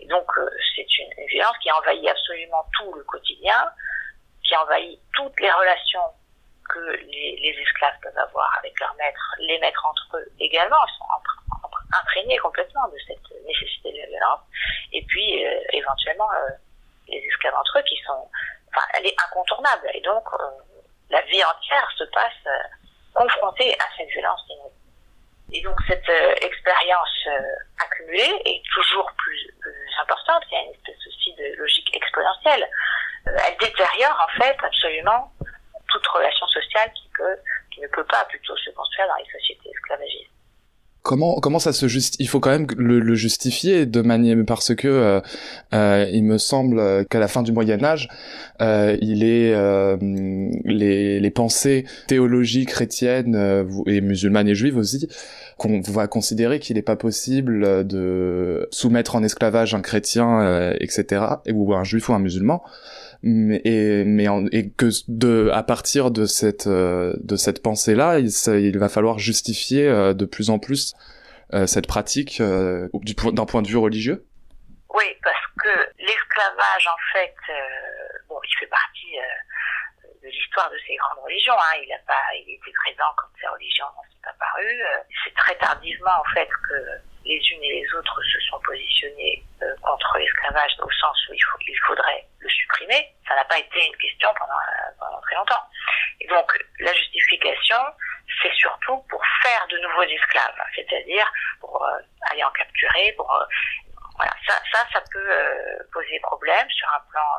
[0.00, 3.70] Et donc euh, c'est une, violence qui envahit absolument tout le quotidien,
[4.44, 6.04] qui envahit toutes les relations
[6.68, 11.98] que les, esclaves peuvent avoir avec leurs maîtres, les maîtres entre eux également, ils sont
[12.00, 14.40] imprégnés complètement de cette nécessité de la violence,
[14.92, 16.28] et puis éventuellement
[17.08, 18.30] les esclaves entre eux qui sont,
[18.70, 20.24] enfin, elle est incontournable, et donc
[21.10, 22.46] la vie entière se passe
[23.14, 24.40] confrontés à cette violence
[25.52, 29.50] Et donc cette euh, expérience euh, accumulée est toujours plus,
[30.00, 30.42] importante.
[30.50, 32.66] Il y a une espèce aussi de logique exponentielle.
[33.26, 35.32] Euh, elle détériore en fait absolument
[35.88, 37.36] toute relation sociale qui peut,
[37.72, 40.30] qui ne peut pas plutôt se construire dans les sociétés esclavagistes.
[41.02, 44.74] Comment comment ça se justifie Il faut quand même le, le, justifier de manière parce
[44.74, 45.20] que euh,
[45.72, 48.08] euh, il me semble qu'à la fin du Moyen Âge,
[48.60, 49.96] euh, il est euh,
[50.64, 55.08] les, les pensées théologiques chrétiennes euh, et musulmanes et juives aussi
[55.56, 61.22] qu'on va considérer qu'il n'est pas possible de soumettre en esclavage un chrétien, etc.
[61.52, 62.62] ou un juif ou un musulman
[63.22, 68.18] mais et, mais et que de à partir de cette euh, de cette pensée là
[68.18, 68.30] il,
[68.60, 70.94] il va falloir justifier euh, de plus en plus
[71.52, 74.24] euh, cette pratique d'un point de vue religieux
[74.94, 77.34] oui parce que l'esclavage en fait
[78.28, 79.16] bon il fait partie
[80.22, 81.76] de l'histoire de ces grandes religions hein.
[81.84, 84.66] il a pas il était présent quand ces religions n'ont pas paru
[85.24, 89.74] c'est très tardivement en fait que les unes et les autres se sont positionnées euh,
[89.82, 93.14] contre l'esclavage au sens où il, faudrait le supprimer.
[93.28, 95.62] Ça n'a pas été une question pendant, euh, pendant très longtemps.
[96.20, 96.46] Et donc
[96.80, 97.78] la justification,
[98.42, 101.98] c'est surtout pour faire de nouveaux esclaves, c'est-à-dire pour euh,
[102.30, 103.16] aller en capturer,
[104.46, 105.32] ça, ça peut
[105.92, 107.30] poser problème sur un plan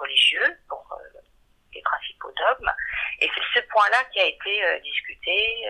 [0.00, 0.98] religieux pour
[1.74, 2.72] les principaux dogmes.
[3.20, 5.66] Et c'est ce point-là qui a été discuté,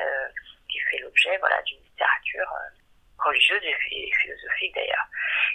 [0.70, 2.54] qui fait l'objet voilà d'une littérature
[3.24, 5.06] religieuse et philosophique d'ailleurs.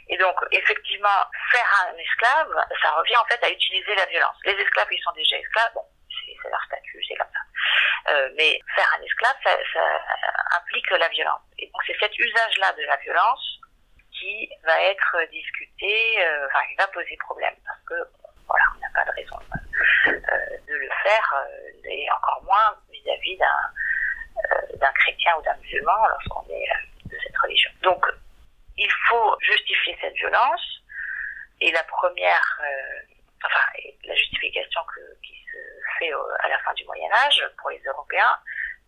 [0.09, 4.35] Et donc, effectivement, faire un esclave, ça revient en fait à utiliser la violence.
[4.45, 8.11] Les esclaves, ils sont déjà esclaves, bon, c'est leur statut, c'est comme ça.
[8.11, 9.51] Euh, mais faire un esclave, ça,
[10.57, 11.41] implique la violence.
[11.59, 13.59] Et donc, c'est cet usage-là de la violence
[14.11, 18.09] qui va être discuté, euh, enfin, il va poser problème parce que,
[18.47, 19.37] voilà, on n'a pas de raison
[20.07, 21.45] euh, de le faire,
[21.83, 26.65] et encore moins vis-à-vis d'un chrétien ou d'un musulman lorsqu'on est
[27.37, 27.69] cette religion.
[27.83, 28.05] Donc,
[28.77, 30.81] il faut justifier cette violence.
[31.59, 33.65] Et la première, euh, enfin,
[34.05, 35.57] la justification que, qui se
[35.97, 36.11] fait
[36.43, 38.37] à la fin du Moyen Âge pour les Européens,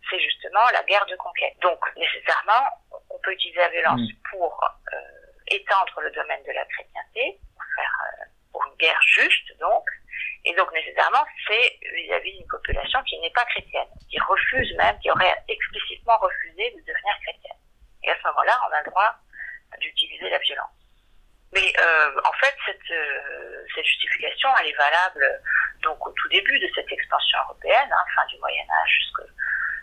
[0.08, 1.54] c'est justement la guerre de conquête.
[1.60, 2.64] Donc, nécessairement,
[3.10, 4.30] on peut utiliser la violence mm.
[4.30, 4.96] pour euh,
[5.48, 9.84] étendre le domaine de la chrétienté, pour faire euh, pour une guerre juste, donc.
[10.44, 15.10] Et donc, nécessairement, c'est vis-à-vis d'une population qui n'est pas chrétienne, qui refuse même, qui
[15.10, 17.58] aurait explicitement refusé de devenir chrétienne.
[18.02, 19.14] Et à ce moment-là, on a le droit
[19.78, 20.70] d'utiliser la violence.
[21.52, 25.42] Mais euh, en fait, cette, euh, cette justification, elle est valable
[25.82, 28.98] donc au tout début de cette expansion européenne, hein, fin du Moyen Âge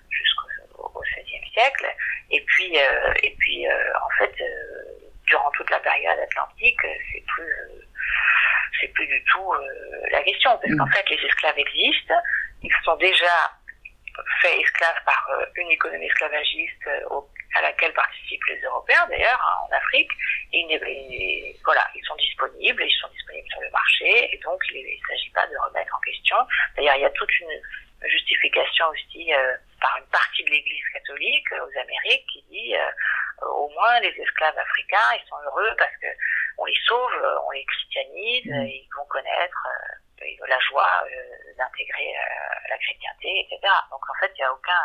[0.10, 1.93] jusqu'au XVIe siècle,
[2.32, 4.34] et puis euh, et puis en fait
[5.25, 6.80] durant toute la période atlantique,
[7.12, 7.53] c'est plus
[8.80, 9.53] c'est plus du tout
[10.12, 10.93] la question, parce qu'en mm.
[10.93, 12.15] fait les esclaves existent,
[12.62, 13.51] ils sont déjà
[14.41, 19.75] faits esclaves par une économie esclavagiste au à laquelle participent les Européens d'ailleurs hein, en
[19.75, 20.12] Afrique.
[20.53, 25.08] Et, voilà, ils sont disponibles, ils sont disponibles sur le marché, et donc il ne
[25.08, 26.38] s'agit pas de remettre en question.
[26.75, 27.62] D'ailleurs, il y a toute une
[28.06, 33.69] justification aussi euh, par une partie de l'Église catholique aux Amériques qui dit euh, au
[33.69, 36.08] moins les esclaves africains, ils sont heureux parce que
[36.60, 38.65] on les sauve, on les christianise, mmh.
[38.65, 39.95] ils vont connaître euh,
[40.47, 41.03] la joie
[41.58, 42.13] d'intégrer
[42.69, 43.73] la chrétienté, etc.
[43.91, 44.82] Donc en fait, il n'y a aucun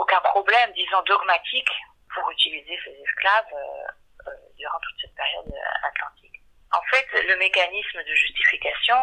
[0.00, 1.70] aucun problème, disons, dogmatique
[2.14, 6.40] pour utiliser ces esclaves euh, euh, durant toute cette période euh, atlantique.
[6.72, 8.96] En fait, le mécanisme de justification,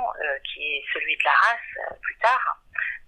[0.45, 2.57] qui est celui de la race plus tard,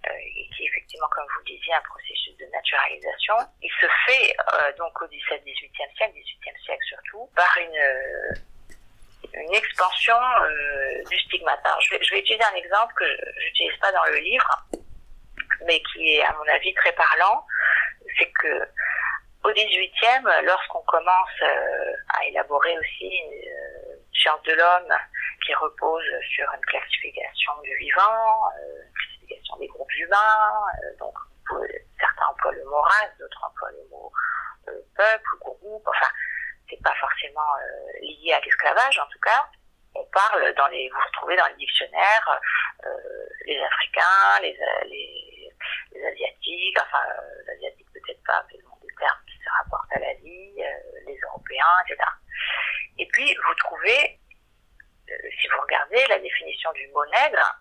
[0.04, 4.36] et qui est effectivement, comme vous le disiez, un processus de naturalisation, il se fait
[4.76, 7.80] donc au XVIIe, XVIIIe siècle, XVIIIe siècle surtout, par une
[9.34, 10.16] une expansion
[11.08, 11.60] du stigmate.
[11.80, 14.66] je vais, je vais utiliser un exemple que je n'utilise pas dans le livre,
[15.66, 17.46] mais qui est à mon avis très parlant
[18.18, 18.68] c'est que
[19.44, 24.94] au 18e, lorsqu'on commence euh, à élaborer aussi une euh, science de l'homme
[25.46, 26.04] qui repose
[26.34, 30.60] sur une classification du vivant, une classification des groupes humains.
[30.98, 31.14] donc,
[31.98, 34.12] certains emploient le mot race, d'autres emploient le mot
[34.94, 35.88] peuple, groupe.
[35.88, 36.12] Enfin,
[36.70, 37.52] c'est pas forcément
[38.00, 39.50] lié à l'esclavage, en tout cas
[39.94, 42.40] on parle dans les, vous retrouvez dans les dictionnaires
[42.84, 42.88] euh,
[43.44, 44.56] les Africains, les,
[44.86, 45.52] les,
[45.92, 49.92] les Asiatiques, enfin euh, les Asiatiques peut-être pas, mais ont des termes qui se rapportent
[49.92, 52.08] à la vie, euh, les Européens, etc.
[52.98, 54.20] Et puis vous trouvez,
[55.08, 57.60] si vous regardez la définition du mot nègre,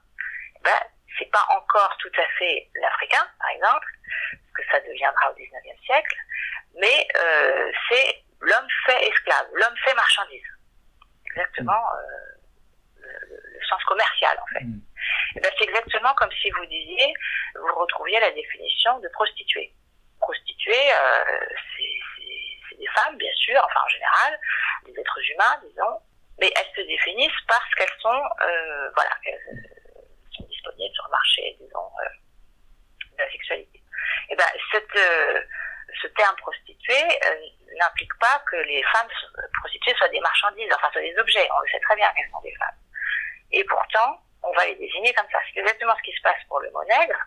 [0.61, 0.79] ben
[1.17, 3.87] c'est pas encore tout à fait l'africain, par exemple,
[4.31, 6.15] parce que ça deviendra au 19e siècle,
[6.75, 10.45] mais euh, c'est l'homme fait esclave, l'homme fait marchandise
[11.29, 14.65] exactement euh, le, sens commercial en fait.
[14.65, 14.81] Mm.
[15.35, 17.13] Eh ben, c'est exactement comme si vous disiez,
[17.55, 19.73] vous retrouviez la définition de prostituée.
[20.19, 21.45] Prostituée, euh,
[22.69, 24.39] c'est des femmes bien sûr, enfin en général,
[24.85, 25.99] des êtres humains disons,
[26.39, 29.39] mais elles se définissent parce qu'elles sont, euh, voilà, elles
[30.35, 31.91] sont disponibles sur le marché, disons,
[33.11, 33.77] de la sexualité.
[34.29, 34.97] Et eh ben cette
[36.01, 37.19] ce terme prostituée
[37.77, 39.07] n'implique pas que les femmes
[39.59, 41.47] prostituées soient des marchandises, enfin soient des objets.
[41.55, 42.77] On le sait très bien qu'elles sont des femmes.
[43.51, 45.39] Et pourtant, on va les désigner comme ça.
[45.53, 47.19] C'est exactement ce qui se passe pour le mot nègre.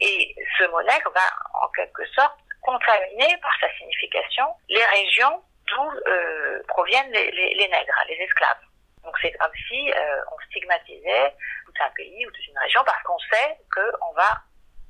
[0.00, 1.28] Et ce mot nègre va,
[1.62, 8.04] en quelque sorte, contaminer par sa signification les régions d'où euh, proviennent les, les, nègres,
[8.08, 8.60] les esclaves.
[9.04, 11.34] Donc c'est comme si euh, on stigmatisait
[11.66, 14.42] tout un pays ou toute une région parce qu'on sait qu'on va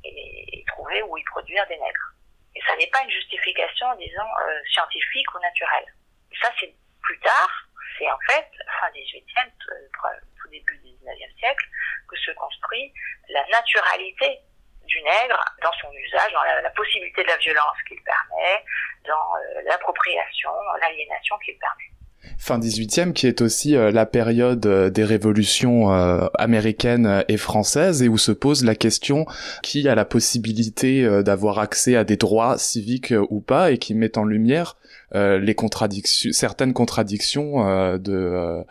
[0.05, 2.12] y trouver ou y produire des nègres.
[2.55, 5.87] Et ça n'est pas une justification, disons, euh, scientifique ou naturelle.
[6.31, 7.51] Et ça, c'est plus tard,
[7.99, 8.49] c'est en fait,
[8.81, 11.67] fin 18e, tout début du 19e siècle,
[12.09, 12.93] que se construit
[13.29, 14.41] la naturalité
[14.85, 18.65] du nègre dans son usage, dans la, possibilité de la violence qu'il permet,
[19.07, 21.92] dans euh, l'appropriation, l'aliénation qu'il permet
[22.39, 28.03] fin 18e qui est aussi euh, la période euh, des révolutions euh, américaines et françaises
[28.03, 29.27] et où se pose la question
[29.63, 34.19] qui a la possibilité d'avoir accès à des droits civiques ou pas et qui met
[34.19, 34.77] en lumière
[35.15, 38.65] les contradictions certaines contradictions de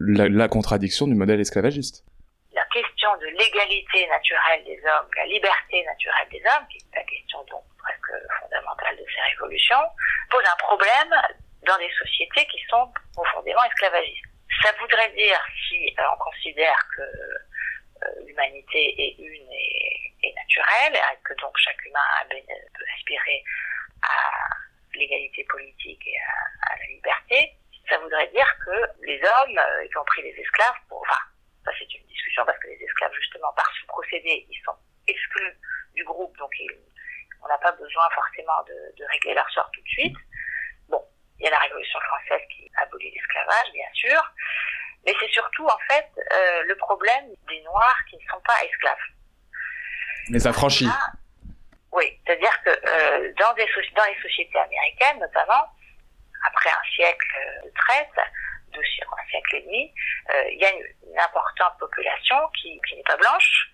[0.00, 2.04] la, contradiction du modèle esclavagiste.
[2.54, 7.04] La question de l'égalité naturelle des hommes, la liberté naturelle des hommes, qui est la
[7.04, 9.84] question donc presque fondamentale de ces révolutions,
[10.30, 11.14] pose un problème
[11.64, 14.24] dans des sociétés qui sont profondément esclavagistes.
[14.62, 21.18] Ça voudrait dire, si euh, on considère que euh, l'humanité est une et, naturelle, et
[21.24, 22.00] que donc chaque humain
[22.30, 23.44] peut aspirer
[24.02, 24.48] à
[24.94, 27.52] l'égalité politique et à, la liberté,
[27.88, 31.20] ça voudrait dire que les hommes, euh, y compris les esclaves, pour, enfin,
[31.64, 35.58] ça c'est une discussion parce que les esclaves, justement, par ce procédé, ils sont exclus
[35.94, 36.50] du groupe, donc
[37.42, 40.16] on n'a pas besoin forcément de, régler leur sort tout de suite.
[41.38, 44.22] Il y a la Révolution française qui abolit l'esclavage, bien sûr,
[45.04, 48.96] mais c'est surtout en fait euh, le problème des Noirs qui ne sont pas esclaves.
[50.30, 50.88] Les affranchis.
[51.92, 55.68] Oui, c'est-à-dire que euh, dans, des dans les sociétés américaines, notamment,
[56.46, 57.26] après un siècle
[57.64, 58.16] de traite,
[58.72, 59.94] de, un siècle et demi,
[60.30, 63.70] euh, il y a une, une importante population qui, qui n'est pas blanche,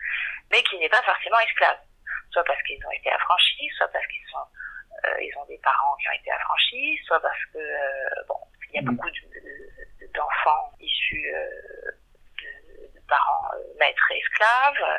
[0.51, 1.79] mais qui n'est pas forcément esclave.
[2.33, 4.70] Soit parce qu'ils ont été affranchis, soit parce qu'ils sont euh,
[5.21, 8.37] ils ont des parents qui ont été affranchis, soit parce que euh, bon,
[8.71, 8.97] il y a mm.
[8.97, 9.11] beaucoup
[10.15, 11.91] d'enfants issus euh,
[12.95, 14.99] de, parents maîtres et esclaves,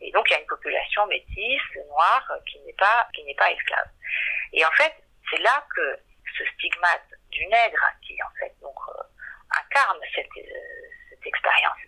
[0.00, 3.50] et donc il y a une population métisse, noire, qui n'est pas qui n'est pas
[3.50, 3.88] esclave.
[4.52, 4.92] Et en fait,
[5.30, 5.98] c'est là que
[6.36, 8.76] ce stigmate du nègre, qui en fait donc
[9.58, 11.78] incarne cette, cette expérience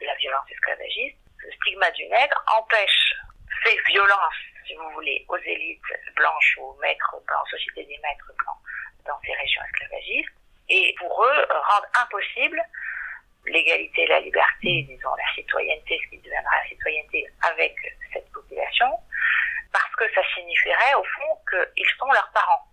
[0.00, 3.14] de la violence esclavagiste, ce stigmate du nègre empêche,
[3.62, 4.34] fait violence
[4.66, 5.80] si vous voulez, aux élites
[6.16, 8.58] blanches, aux maîtres blancs, société des maîtres blancs
[9.06, 10.34] dans ces régions esclavagistes,
[10.68, 12.60] et pour eux, rendre impossible
[13.46, 17.74] l'égalité la liberté, disons la citoyenneté, ce qui deviendra la citoyenneté avec
[18.12, 18.90] cette population,
[19.72, 22.66] parce que ça signifierait au fond qu'ils sont leurs parents.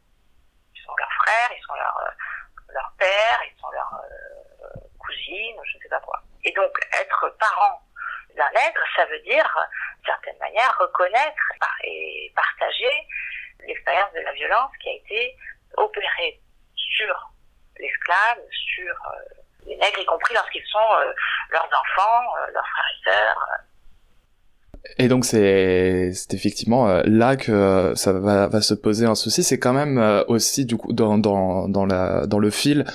[0.76, 2.16] Ils sont leurs frères, ils sont leurs
[2.74, 6.22] leur pères, ils sont leurs euh, cousines, je ne sais pas quoi.
[6.44, 7.82] Et donc être parent
[8.36, 9.68] d'un nègre, ça veut dire,
[9.98, 11.52] d'une certaine manière, reconnaître
[11.84, 12.92] et partager
[13.66, 15.38] l'expérience de la violence qui a été
[15.78, 16.40] opérée
[16.76, 17.32] sur
[17.78, 19.20] l'esclave, sur euh,
[19.66, 21.14] les nègres, y compris lorsqu'ils sont euh,
[21.50, 23.48] leurs enfants, euh, leurs frères et sœurs.
[24.98, 29.42] Et donc c'est effectivement euh, là que euh, ça va, va se poser un souci.
[29.42, 32.86] C'est quand même euh, aussi du coup dans dans dans la dans le fil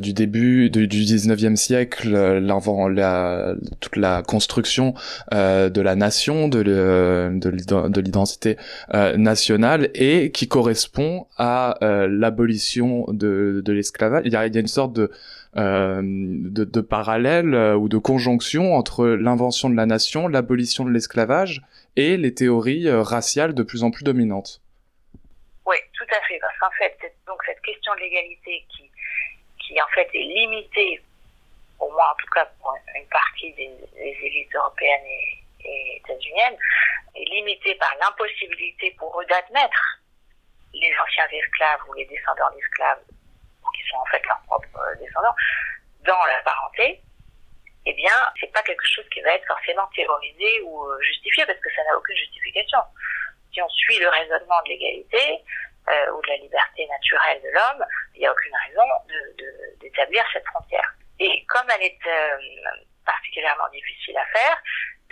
[0.00, 4.94] du début du, du 19e siècle, l'invent la toute la construction
[5.32, 8.56] de la nation, de de l'identité
[9.16, 14.22] nationale et qui correspond à l'abolition de de l'esclavage.
[14.24, 15.10] Il y a il y a une sorte de
[15.56, 21.62] euh, de, parallèle euh, ou de conjonction entre l'invention de la nation, l'abolition de l'esclavage
[21.96, 24.60] et les théories euh, raciales de plus en plus dominantes.
[25.64, 26.96] Oui, tout à fait, parce qu'en fait,
[27.26, 28.90] donc cette question de l'égalité qui,
[29.64, 31.00] qui en fait est limitée,
[31.80, 36.58] au moins en tout cas pour une partie des, des élites européennes et, et états-uniennes,
[37.14, 40.02] est limitée par l'impossibilité pour eux d'admettre
[40.74, 43.00] les anciens esclaves ou les descendants d'esclaves,
[43.74, 45.34] qui sont en fait leurs propres euh, descendants,
[46.04, 47.00] dans la parenté,
[47.86, 51.58] eh bien, c'est pas quelque chose qui va être forcément théorisé ou euh, justifié parce
[51.58, 52.78] que ça n'a aucune justification.
[53.52, 55.44] Si on suit le raisonnement de l'égalité
[55.88, 58.82] euh, ou de la liberté naturelle de l'homme, il n'y a aucune raison
[59.80, 60.92] d'établir cette frontière.
[61.18, 61.98] Et comme elle est
[63.04, 64.62] particulièrement difficile à faire,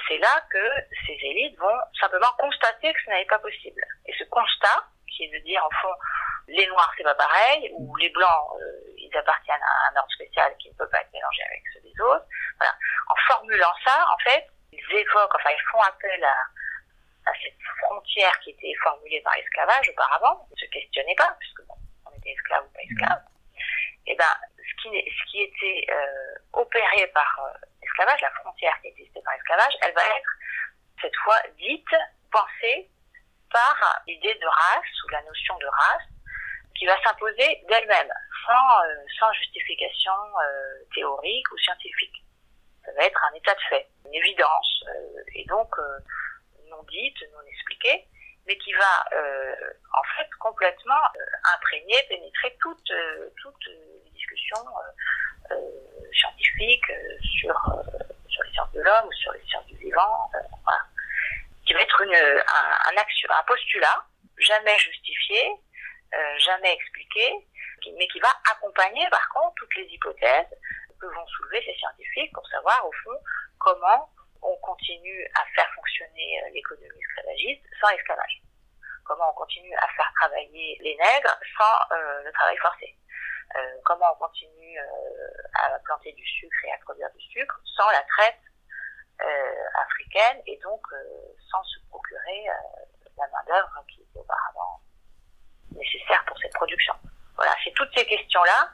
[0.09, 0.68] c'est là que
[1.07, 3.82] ces élites vont simplement constater que ce n'est pas possible.
[4.07, 4.84] Et ce constat,
[5.16, 5.94] qui est de dire, en fond,
[6.48, 10.54] les noirs, c'est pas pareil, ou les blancs, euh, ils appartiennent à un ordre spécial
[10.58, 12.26] qui ne peut pas être mélangé avec ceux des autres.
[12.58, 12.74] Voilà.
[13.08, 18.38] En formulant ça, en fait, ils évoquent, enfin, ils font appel à, à cette frontière
[18.40, 21.74] qui était formulée par l'esclavage auparavant, ne se questionnait pas, puisque bon,
[22.06, 23.22] on était esclave ou pas esclave.
[24.06, 28.88] Et ben, ce qui, ce qui était euh, opéré par euh, l'esclavage, la frontière qui
[28.88, 30.30] existait par l'esclavage, elle va être
[31.00, 31.94] cette fois dite,
[32.30, 32.90] pensée
[33.55, 36.09] par l'idée de race ou la notion de race
[36.76, 38.12] qui va s'imposer d'elle-même,
[38.44, 42.24] sans, euh, sans justification euh, théorique ou scientifique.
[42.84, 45.70] Ça va être un état de fait, une évidence, euh, et donc
[46.68, 48.09] non dite, non expliquée,
[48.46, 49.05] mais qui va
[49.94, 51.00] en fait complètement
[51.55, 54.66] imprégner, pénétrer toutes les discussions
[56.12, 56.92] scientifiques
[57.22, 57.55] sur,
[58.28, 60.30] sur les sciences de l'homme ou sur les sciences du vivant,
[60.64, 60.82] voilà.
[61.66, 64.04] Qui va être une, un, un, action, un postulat
[64.38, 65.50] jamais justifié,
[66.14, 67.46] euh, jamais expliqué,
[67.96, 70.54] mais qui va accompagner par contre toutes les hypothèses
[71.00, 73.18] que vont soulever ces scientifiques pour savoir au fond
[73.58, 74.10] comment
[74.42, 78.42] on continue à faire fonctionner euh, l'économie esclavagiste sans esclavage.
[79.04, 82.96] Comment on continue à faire travailler les nègres sans euh, le travail forcé.
[83.56, 87.88] Euh, comment on continue euh, à planter du sucre et à produire du sucre sans
[87.90, 88.53] la traite euh,
[89.20, 90.80] africaine et donc
[91.50, 92.46] sans se procurer
[93.16, 94.80] la main d'œuvre qui était auparavant
[95.72, 96.94] nécessaire pour cette production.
[97.36, 98.70] Voilà, c'est toutes ces questions-là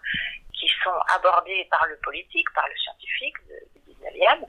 [0.53, 3.36] qui sont abordées par le politique, par le scientifique
[3.74, 4.45] du 19e,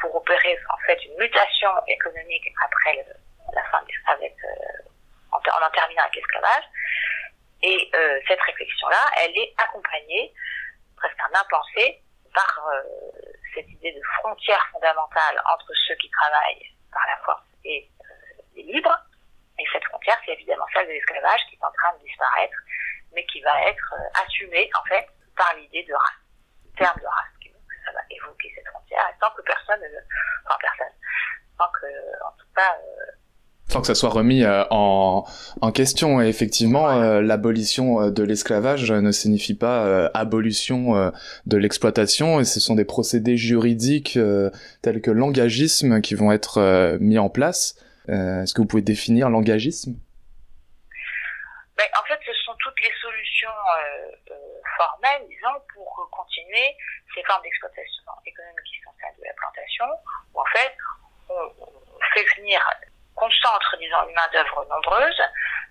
[0.00, 3.06] pour opérer en fait une mutation économique après
[3.54, 4.88] la fin avec euh,
[5.32, 6.64] en, en, en, terminant avec l'esclavage.
[7.62, 10.32] Et euh, cette réflexion-là, elle est accompagnée,
[10.96, 12.02] presque un impensé,
[12.34, 12.82] par euh,
[13.56, 18.62] cette idée de frontière fondamentale entre ceux qui travaillent par la force et euh, les
[18.62, 18.98] libres,
[19.58, 22.56] et cette frontière, c'est évidemment celle de l'esclavage qui est en train de disparaître,
[23.12, 26.20] mais qui va être euh, assumée, en fait, par l'idée de race,
[26.64, 27.50] le terme de race, qui
[27.84, 30.00] ça va évoquer cette frontière, sans que personne ne
[30.46, 30.94] enfin personne,
[31.56, 31.86] sans que,
[32.26, 33.12] en tout cas, euh,
[33.68, 35.24] sans que ça soit remis euh, en,
[35.60, 36.22] en, question.
[36.22, 41.12] Et effectivement, euh, l'abolition de l'esclavage ne signifie pas euh, abolition
[41.46, 44.18] de l'exploitation, et ce sont des procédés juridiques
[44.82, 47.76] tels que l'engagisme qui vont être mis en place.
[48.08, 49.94] Est-ce que vous pouvez définir l'engagisme?
[51.76, 53.56] Ben, En fait, ce sont toutes les solutions
[54.78, 56.76] formelles, disons, pour continuer
[57.14, 59.86] ces formes d'exploitation économique qui sont celles de la plantation,
[60.34, 60.72] où en fait,
[61.28, 62.60] on, on fait venir
[63.16, 65.22] concentre, disons, une main-d'œuvre nombreuse,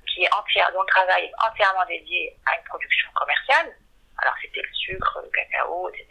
[0.07, 3.73] qui est entière, dont le travail est entièrement dédié à une production commerciale.
[4.17, 6.07] Alors, c'était le sucre, le cacao, etc.,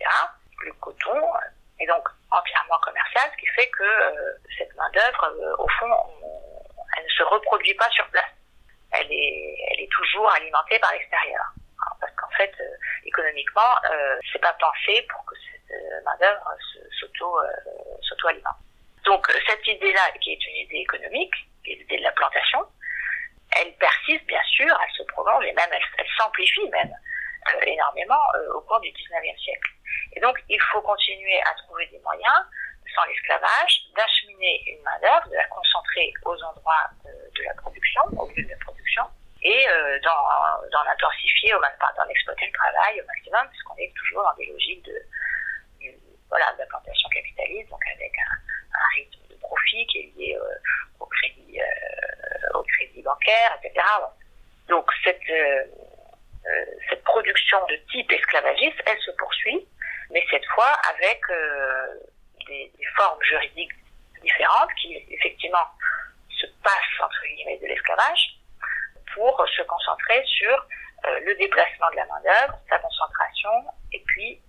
[0.65, 1.21] le coton,
[1.81, 6.85] et donc entièrement commercial, ce qui fait que euh, cette main-d'œuvre, euh, au fond, on,
[6.97, 8.31] elle ne se reproduit pas sur place.
[8.93, 11.45] Elle est, elle est toujours alimentée par l'extérieur.
[12.01, 16.55] Parce qu'en fait, euh, économiquement, euh, c'est pas pensé pour que cette main-d'œuvre
[17.01, 17.41] s'auto,
[18.03, 18.64] s'auto-alimente.
[19.05, 21.35] Donc cette idée-là, qui est une idée économique,
[21.65, 22.61] qui est l'idée de la plantation,
[23.61, 26.93] elle persiste bien sûr, elle se prolonge et même elle, s'amplifie même
[27.53, 29.71] euh, énormément euh, au cours du 19e siècle.
[30.15, 32.47] Et donc il faut continuer à trouver des moyens,
[32.95, 38.29] sans l'esclavage, d'acheminer une main-d'œuvre, de la concentrer aux endroits de, de, la production, au
[38.29, 39.03] lieu de la production,
[39.43, 44.47] et euh, d'en intensifier, d'en exploiter le travail au maximum, puisqu'on est toujours dans des
[44.47, 45.03] logiques de
[46.35, 50.99] voilà, de la plantation capitaliste, donc avec un, rythme de profit qui est lié euh,
[50.99, 53.87] au crédit, euh, au crédit bancaire, etc.
[54.69, 55.63] Donc cette euh,
[56.91, 59.65] cette production de type esclavagiste, elle se poursuit,
[60.11, 61.21] mais cette fois avec
[62.49, 63.73] des, formes juridiques
[64.21, 65.67] différentes qui effectivement
[66.31, 68.39] se passent entre guillemets de l'esclavage
[69.15, 70.67] pour se concentrer sur
[71.05, 74.41] le déplacement de la main d'œuvre, sa concentration et puis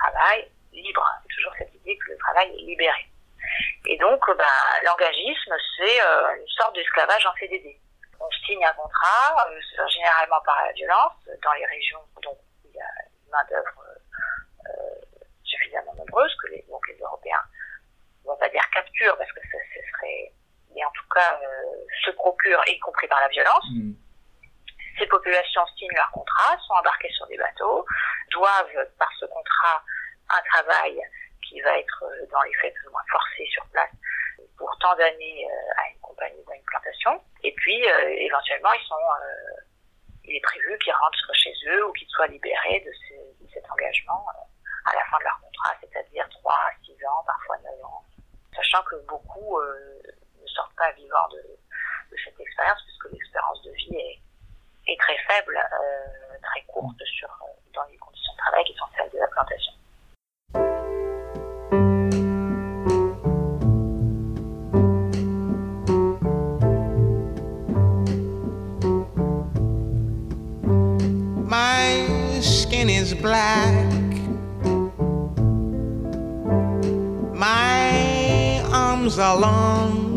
[0.00, 1.06] travail libre.
[1.34, 3.06] Toujours cette idée que le travail est libéré.
[3.86, 4.44] Et donc, bah,
[4.84, 7.78] l'engagisme, c'est euh, une sorte d'esclavage en CDD.
[8.20, 12.80] On signe un contrat, euh, généralement par la violence, dans les régions dont il y
[12.80, 13.84] a une main-d'œuvre
[14.68, 17.42] euh, suffisamment nombreuse que les, donc les Européens,
[18.24, 20.32] on va pas dire capturent parce que ce serait,
[20.74, 21.40] mais en tout cas
[22.04, 23.64] se procurent, y compris par la violence.
[23.72, 23.92] Mm.
[24.98, 27.86] Ces populations signent leur contrat, sont embarquées sur des bateaux,
[28.30, 29.82] doivent par ce contrat
[30.30, 31.00] un travail
[31.50, 33.90] qui va être euh, dans les faits plus ou moins forcé sur place
[34.56, 37.20] pour tant d'années euh, à une compagnie ou à une plantation.
[37.42, 38.94] Et puis, euh, éventuellement, ils sont,
[40.24, 43.68] il est prévu qu'ils rentrent chez eux ou qu'ils soient libérés de, ce, de cet
[43.70, 44.24] engagement
[44.86, 48.04] à la fin de leur contrat, c'est-à-dire 3, 6 ans, parfois 9 ans.
[48.54, 51.42] Sachant que beaucoup ne sortent pas vivants de,
[52.10, 54.20] de cette expérience puisque l'expérience de vie est,
[54.90, 57.28] est très faible, euh, très courte sur,
[57.74, 59.72] dans les conditions de travail qui sont celles de la plantation.
[71.46, 73.88] My skin is black.
[77.34, 80.09] My arms are long.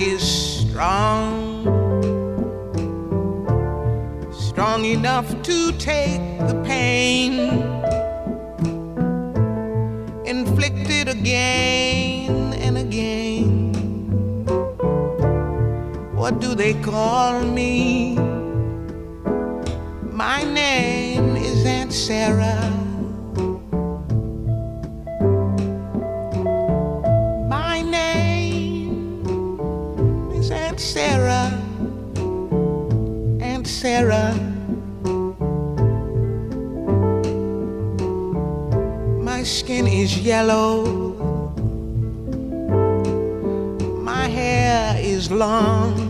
[0.00, 1.64] Is strong.
[4.32, 7.32] Strong enough to take the pain
[10.24, 13.74] inflicted again and again.
[16.14, 18.14] What do they call me?
[20.12, 22.77] My name is Aunt Sarah.
[39.24, 40.84] My skin is yellow.
[44.02, 46.07] My hair is long.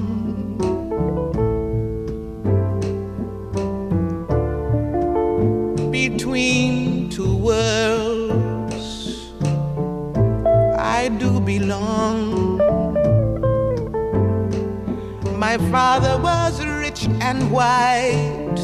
[15.38, 18.58] My father was rich and white.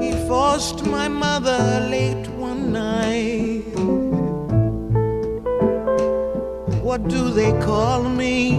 [0.00, 3.64] He forced my mother late one night.
[6.84, 8.52] What do they call me?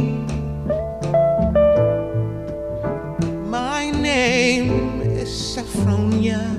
[3.48, 6.59] My name is Saffronia.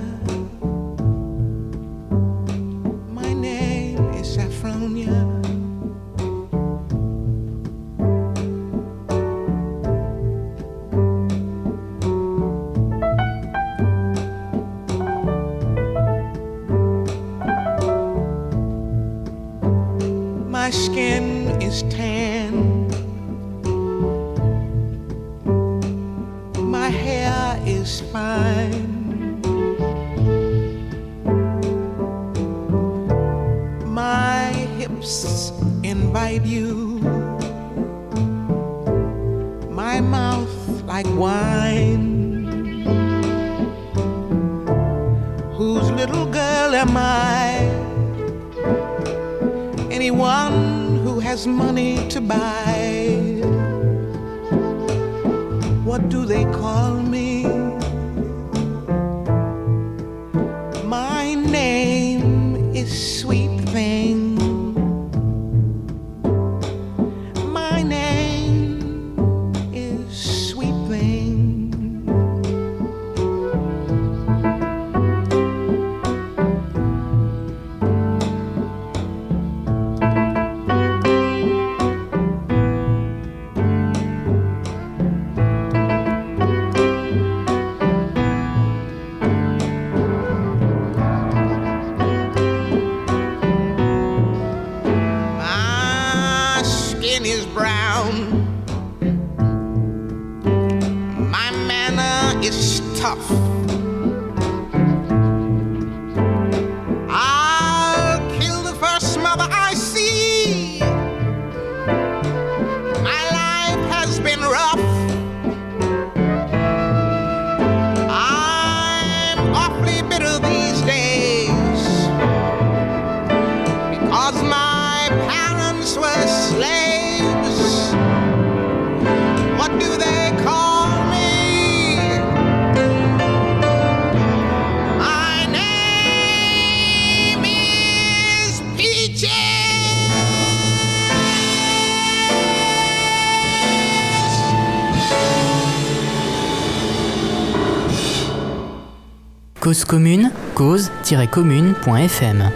[149.90, 152.50] Commune, cause-commune.fm.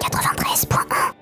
[0.00, 1.12] 93.1.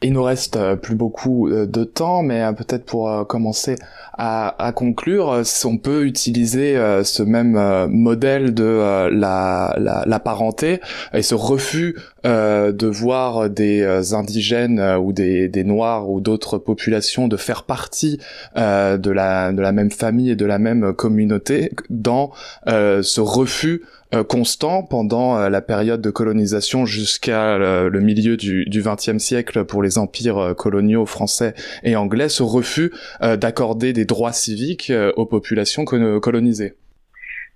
[0.00, 3.74] Il nous reste euh, plus beaucoup euh, de temps, mais euh, peut-être pour commencer
[4.16, 10.80] à, à conclure, si on peut utiliser ce même modèle de la, parenté
[11.12, 17.62] et ce refus de voir des indigènes ou des, noirs ou d'autres populations de faire
[17.62, 18.18] partie
[18.56, 22.32] de, la, même famille et de la même communauté dans
[22.66, 23.82] ce refus
[24.24, 29.82] constant pendant euh, la période de colonisation jusqu'à euh, le milieu du XXe siècle pour
[29.82, 32.92] les empires euh, coloniaux français et anglais, ce refus
[33.22, 36.74] euh, d'accorder des droits civiques euh, aux populations colo- colonisées.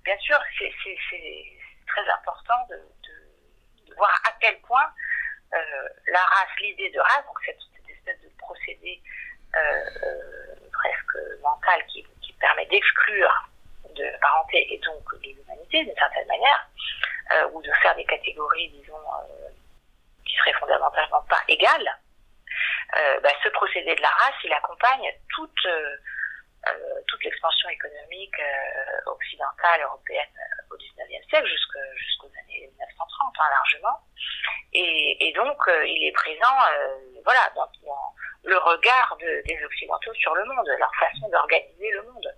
[0.04, 0.68] bien sûr, c'est
[1.86, 2.76] très important de,
[3.96, 4.84] voir à quel point
[5.52, 5.56] euh,
[6.12, 7.56] la race, l'idée de race, donc cette,
[7.88, 9.00] espèce de procédé
[9.54, 12.04] euh, euh, presque mental qui,
[12.40, 13.51] permet d'exclure
[14.22, 16.66] parenté et donc de l'humanité d'une certaine manière,
[17.32, 19.48] euh, ou de faire des catégories, disons, euh,
[20.26, 21.90] qui seraient fondamentalement pas égales,
[22.98, 25.96] euh, bah, ce procédé de la race, il accompagne toute euh,
[27.08, 28.40] toute l'expansion économique
[29.06, 30.30] occidentale, européenne
[30.70, 33.98] au XIXe siècle jusque- jusqu'aux années 1930, hein, largement.
[34.72, 36.54] Et, donc, il est présent
[37.24, 37.68] voilà, dans,
[38.44, 42.32] le regard de- des Occidentaux sur le monde, leur façon d'organiser le monde.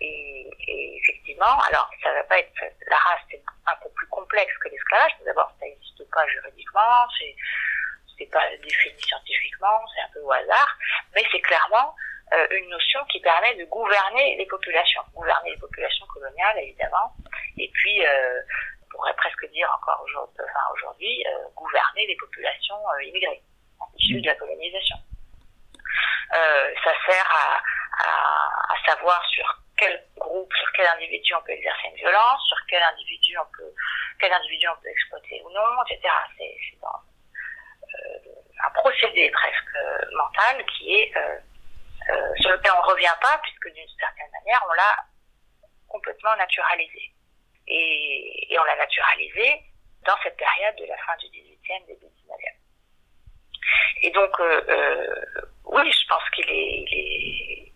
[0.00, 2.52] Et, et effectivement, alors ça va pas être
[2.88, 5.12] la race, c'est un peu plus complexe que l'esclavage.
[5.24, 7.36] D'abord, ça n'existe pas juridiquement, c'est
[8.18, 10.76] c'est pas défini scientifiquement, c'est un peu au hasard,
[11.14, 11.94] mais c'est clairement
[12.34, 17.14] euh, une notion qui permet de gouverner les populations, gouverner les populations coloniales évidemment,
[17.56, 18.40] et puis euh,
[18.82, 20.04] on pourrait presque dire encore
[20.74, 23.42] aujourd'hui, euh, gouverner les populations euh, immigrées
[23.96, 24.96] issues de la colonisation.
[26.36, 27.62] Euh, ça sert à,
[28.04, 32.58] à, à savoir sur quel groupe, sur quel individu on peut exercer une violence, sur
[32.68, 33.72] quel individu on peut,
[34.20, 36.14] quel individu on peut exploiter ou non, etc.
[36.36, 38.30] C'est euh,
[38.62, 39.76] un procédé presque
[40.12, 41.38] mental qui est euh,
[42.10, 45.04] euh, sur lequel on ne revient pas puisque d'une certaine manière on l'a
[45.88, 47.12] complètement naturalisé.
[47.66, 49.62] Et, on l'a naturalisé
[50.04, 52.56] dans cette période de la fin du 18e, début du 19e.
[54.02, 54.36] Et donc,
[55.64, 57.69] oui, je pense qu'il est, il est,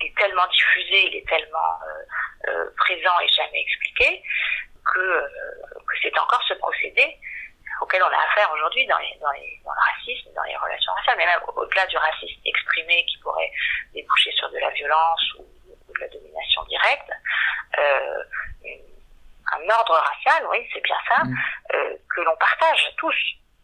[0.00, 4.22] il est tellement diffusé, il est tellement euh, euh, présent et jamais expliqué
[4.84, 5.28] que, euh,
[5.86, 7.16] que c'est encore ce procédé
[7.80, 10.92] auquel on a affaire aujourd'hui dans, les, dans, les, dans le racisme, dans les relations
[10.92, 13.50] raciales, mais même au-delà du racisme exprimé qui pourrait
[13.92, 17.10] déboucher sur de la violence ou, ou de la domination directe,
[17.78, 18.22] euh,
[19.52, 21.22] un ordre racial, oui, c'est bien ça,
[21.74, 23.14] euh, que l'on partage tous.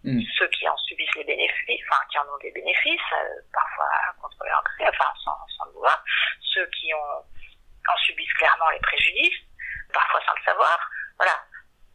[0.05, 0.21] Mm.
[0.39, 3.91] Ceux qui en subissent les bénéfices, enfin qui en ont des bénéfices, euh, parfois
[4.21, 6.03] contre leur gré, enfin sans, sans le vouloir,
[6.55, 7.25] ceux qui ont,
[7.89, 9.41] en subissent clairement les préjudices,
[9.93, 11.37] parfois sans le savoir, voilà.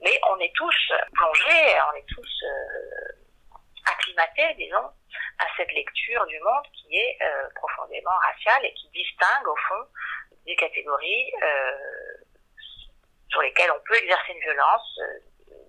[0.02, 4.86] Mais on est tous plongés, on est tous euh, acclimatés, disons,
[5.40, 9.88] à cette lecture du monde qui est euh, profondément raciale et qui distingue au fond
[10.46, 11.72] des catégories euh,
[13.30, 15.00] sur lesquelles on peut exercer une violence,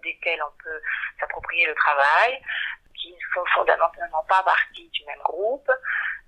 [0.06, 0.80] desquelles on peut
[1.20, 2.40] s'approprier le travail,
[2.94, 5.70] qui ne font fondamentalement pas partie du même groupe,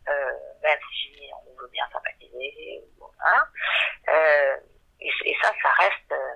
[0.09, 2.85] euh, même si on veut bien sympathiser.
[3.21, 3.45] Hein,
[4.09, 4.57] euh,
[5.01, 6.35] et, ça, ça reste, euh,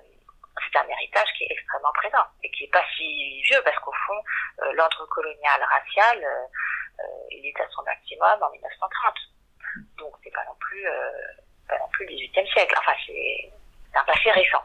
[0.61, 3.93] c'est un héritage qui est extrêmement présent et qui n'est pas si vieux parce qu'au
[4.07, 4.23] fond,
[4.75, 6.27] l'ordre colonial racial,
[7.31, 9.15] il est à son maximum en 1930.
[9.99, 10.87] Donc c'est pas non plus,
[11.69, 12.75] pas non plus le 18e siècle.
[12.79, 13.53] Enfin, c'est
[13.95, 14.63] un passé récent.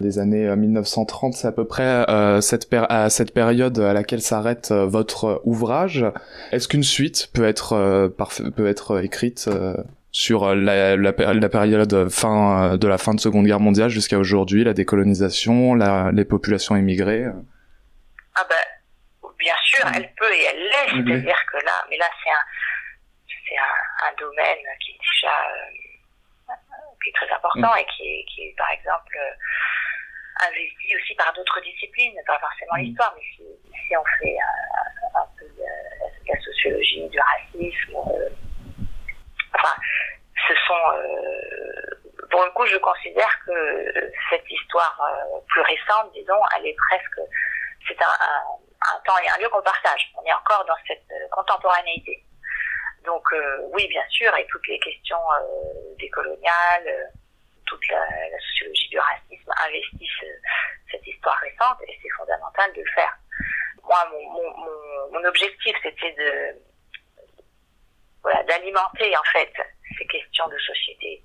[0.00, 3.92] Les années euh, 1930, c'est à peu près euh, cette péri- à cette période à
[3.92, 6.04] laquelle s'arrête euh, votre euh, ouvrage.
[6.50, 8.08] Est-ce qu'une suite peut être euh,
[8.56, 9.76] peut être euh, écrite euh,
[10.10, 13.60] sur euh, la, la, péri- la période fin euh, de la fin de Seconde Guerre
[13.60, 17.32] mondiale jusqu'à aujourd'hui, la décolonisation, la, les populations immigrées euh?
[18.34, 20.90] Ah ben, bien sûr, elle peut et elle l'est.
[21.12, 22.44] C'est-à-dire que là, mais là, c'est un,
[23.28, 26.54] c'est un, un domaine qui est déjà euh,
[27.04, 29.34] qui est très important et qui est, qui est, par exemple, euh,
[30.40, 32.82] investi aussi par d'autres disciplines, pas forcément Mhm.
[32.84, 33.44] l'histoire, mais si,
[33.86, 38.28] si on fait un, un peu de la sociologie du racisme, euh,
[39.54, 39.74] enfin,
[40.48, 46.40] ce sont euh, pour le coup, je considère que cette histoire euh, plus récente, disons,
[46.56, 47.20] elle est presque,
[47.86, 50.10] c'est un, un, un temps et un lieu qu'on partage.
[50.16, 52.24] On est encore dans cette euh, contemporanéité.
[53.04, 57.04] Donc euh, oui, bien sûr, et toutes les questions euh, décoloniales, euh,
[57.72, 60.28] toute la, sociologie du racisme investissent
[60.90, 63.16] cette histoire récente et c'est fondamental de le faire.
[63.82, 63.98] Moi,
[65.12, 66.60] mon, objectif, c'était de
[68.22, 69.52] voilà, d'alimenter en fait
[69.98, 71.22] ces questions de société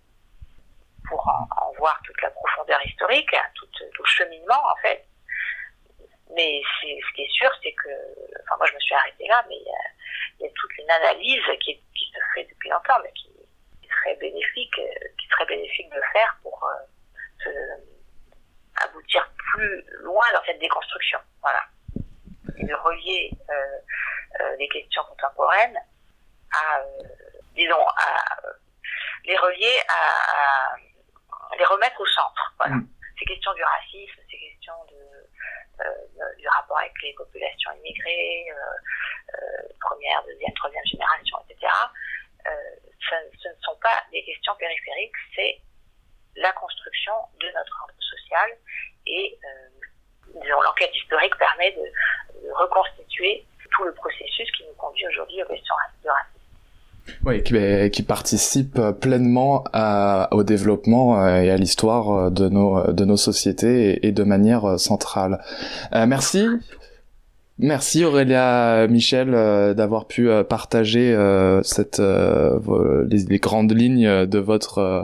[1.07, 5.05] pour en, voir toute la profondeur historique, tout, le cheminement en fait.
[6.35, 7.89] Mais ce qui est sûr, c'est que,
[8.43, 11.75] enfin moi je me suis arrêtée là, mais il y a, toute une analyse qui,
[11.95, 13.36] qui se fait depuis longtemps, mais qui
[14.07, 20.43] serait bénéfique, euh, qui serait bénéfique de faire pour euh, se- aboutir plus loin dans
[20.45, 21.19] cette déconstruction.
[21.41, 21.63] Voilà.
[22.57, 25.77] Et de relier euh, les questions contemporaines
[26.53, 26.81] à,
[27.55, 28.25] disons, à
[29.25, 30.75] les relier à,
[31.51, 32.53] à les remettre au centre.
[32.59, 32.75] Voilà.
[32.75, 32.87] Mm.
[33.19, 39.33] Ces questions du racisme, ces questions de, euh, du rapport avec les populations immigrées, euh,
[39.33, 41.71] euh, première, deuxième, troisième génération, etc.
[42.47, 42.51] Euh,
[43.09, 45.61] ce, ne sont pas des questions périphériques, c'est
[46.35, 48.49] la construction de notre ordre social
[49.05, 51.83] et euh, l'enquête historique permet de,
[52.53, 57.19] reconstituer tout le processus qui nous conduit aujourd'hui aux questions de racisme.
[57.25, 59.63] Oui, qui, qui participe pleinement
[60.31, 65.43] au développement euh, et à l'histoire de nos, sociétés et, de manière centrale.
[65.91, 66.47] Merci.
[67.59, 72.59] Merci Aurélia Michel euh, d'avoir pu euh, partager euh, cette euh,
[73.09, 75.03] les, les grandes lignes de votre euh,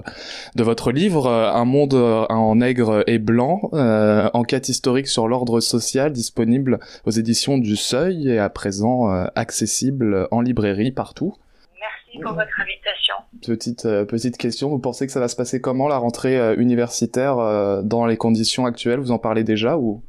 [0.55, 5.27] de votre livre euh, Un monde euh, en nègre et blanc euh, enquête historique sur
[5.27, 11.33] l'ordre social disponible aux éditions du Seuil et à présent euh, accessible en librairie partout.
[11.79, 13.15] Merci pour votre invitation.
[13.41, 16.55] Petite euh, petite question, vous pensez que ça va se passer comment la rentrée euh,
[16.55, 18.99] universitaire euh, dans les conditions actuelles?
[18.99, 20.03] Vous en parlez déjà ou?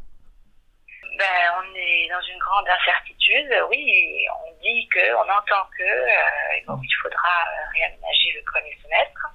[1.17, 3.55] Ben, on est dans une grande incertitude.
[3.71, 8.77] Oui, on dit que, on entend que, euh, donc il faudra euh, réaménager le premier
[8.83, 9.27] semestre.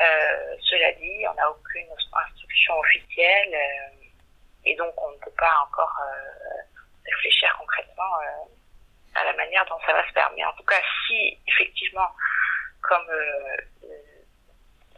[0.00, 4.06] Euh, cela dit, on n'a aucune instruction officielle euh,
[4.64, 6.62] et donc on ne peut pas encore euh,
[7.04, 10.30] réfléchir concrètement euh, à la manière dont ça va se faire.
[10.36, 12.08] Mais en tout cas, si effectivement,
[12.80, 13.08] comme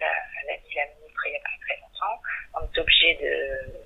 [0.00, 2.22] l'a dit la ministre il n'y a pas très longtemps,
[2.54, 3.83] on est obligé de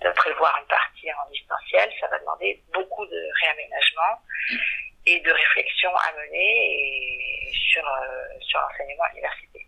[0.00, 4.22] de prévoir une partie en distanciel, ça va demander beaucoup de réaménagement
[5.06, 9.66] et de réflexion à mener sur, euh, sur l'enseignement à l'université.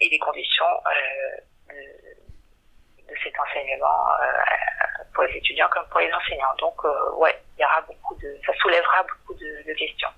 [0.00, 6.12] Et les conditions euh, de, de cet enseignement euh, pour les étudiants comme pour les
[6.12, 6.54] enseignants.
[6.58, 6.82] Donc,
[7.18, 10.08] ouais, il y aura beaucoup de, ça soulèvera beaucoup de, de questions.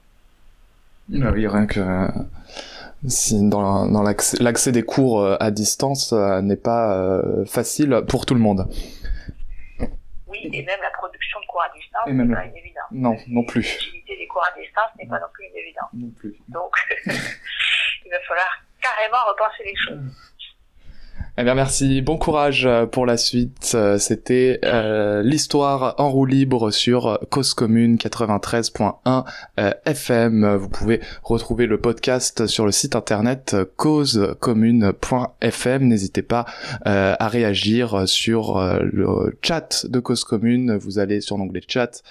[1.14, 1.80] Ah Oui, rien que
[3.08, 8.68] si dans, l'accès des cours à distance n'est pas facile pour tout le monde.
[10.32, 12.88] Oui, et même la production de cours à distance n'est pas une évidence.
[12.90, 13.60] Non, non plus.
[13.60, 15.90] L'utilité des cours à distance n'est pas non plus une évidence.
[15.92, 16.34] Non plus.
[16.48, 16.74] Donc,
[17.06, 20.00] il va falloir carrément repenser les choses.
[21.38, 23.72] Eh bien merci, bon courage euh, pour la suite.
[23.74, 29.24] Euh, C'était euh, l'histoire en roue libre sur Cause Commune 93.1
[29.58, 30.56] euh, FM.
[30.56, 35.84] Vous pouvez retrouver le podcast sur le site internet causecommune.fm.
[35.84, 36.44] N'hésitez pas
[36.84, 40.76] à réagir sur le chat de Cause Commune.
[40.76, 42.02] Vous allez sur l'onglet chat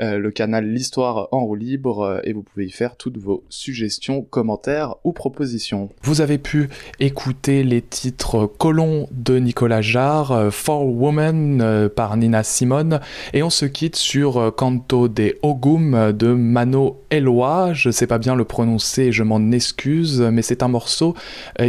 [0.00, 3.44] euh, le canal L'Histoire en roue libre euh, et vous pouvez y faire toutes vos
[3.48, 5.88] suggestions, commentaires ou propositions.
[6.02, 6.68] Vous avez pu
[6.98, 13.00] écouter les titres Colon de Nicolas Jarre, euh, For Woman euh, par Nina Simone
[13.34, 17.72] et on se quitte sur Canto des Ogum de Mano Eloi.
[17.72, 21.14] Je sais pas bien le prononcer, je m'en excuse, mais c'est un morceau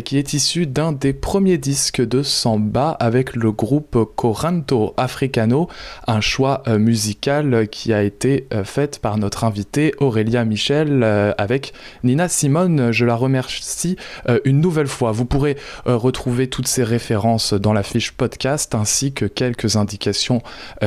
[0.04, 5.68] qui est issu d'un des premiers disques de samba avec le groupe Coranto Africano,
[6.08, 11.74] un choix musical qui a été euh, fait par notre invitée Aurélia Michel euh, avec
[12.04, 12.92] Nina Simone.
[12.92, 13.98] Je la remercie
[14.30, 15.12] euh, une nouvelle fois.
[15.12, 20.42] Vous pourrez retrouver toutes ces références dans la fiche podcast ainsi que quelques indications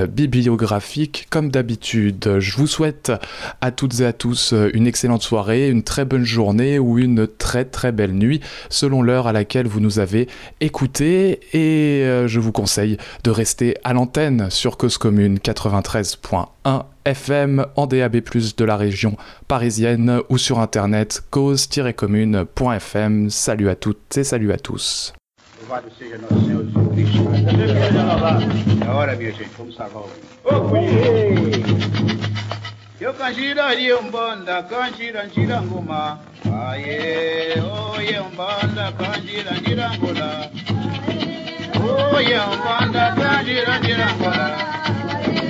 [0.09, 2.39] bibliographiques comme d'habitude.
[2.39, 3.13] Je vous souhaite
[3.61, 7.65] à toutes et à tous une excellente soirée, une très bonne journée ou une très
[7.65, 10.29] très belle nuit selon l'heure à laquelle vous nous avez
[10.61, 17.87] écouté et je vous conseille de rester à l'antenne sur Cause Commune 93.1 FM en
[17.87, 18.21] DAB+,
[18.57, 23.31] de la région parisienne ou sur internet cause-commune.fm.
[23.31, 25.15] Salut à toutes et salut à tous.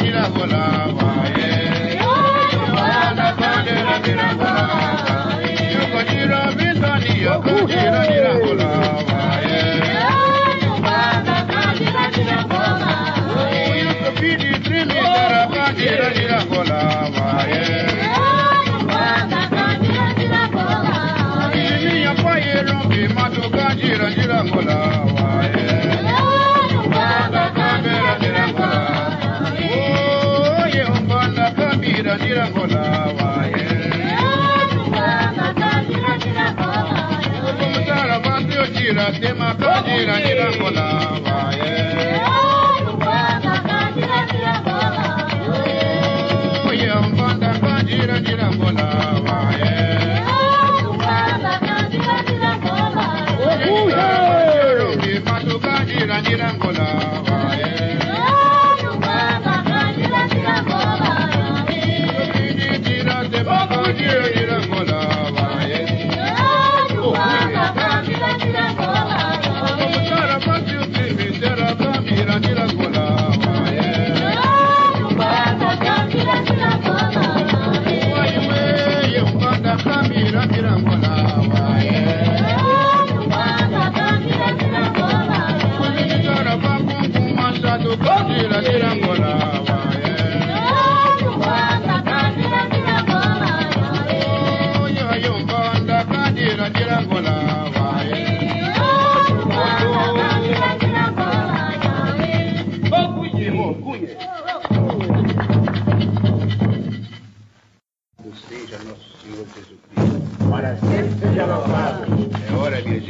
[0.00, 0.99] águilas volaban.
[39.18, 40.84] tema kajira nirangola
[41.26, 41.72] waye
[46.70, 48.20] oye mbanda kajira.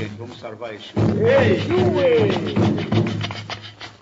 [0.01, 0.17] gente.
[0.19, 0.93] Vamos salvar isso.
[1.21, 1.61] Ei,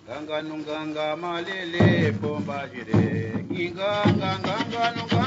[0.06, 3.44] Ganga nunganga malele pomba jire.
[3.74, 5.17] Ganga, nganga nunganga.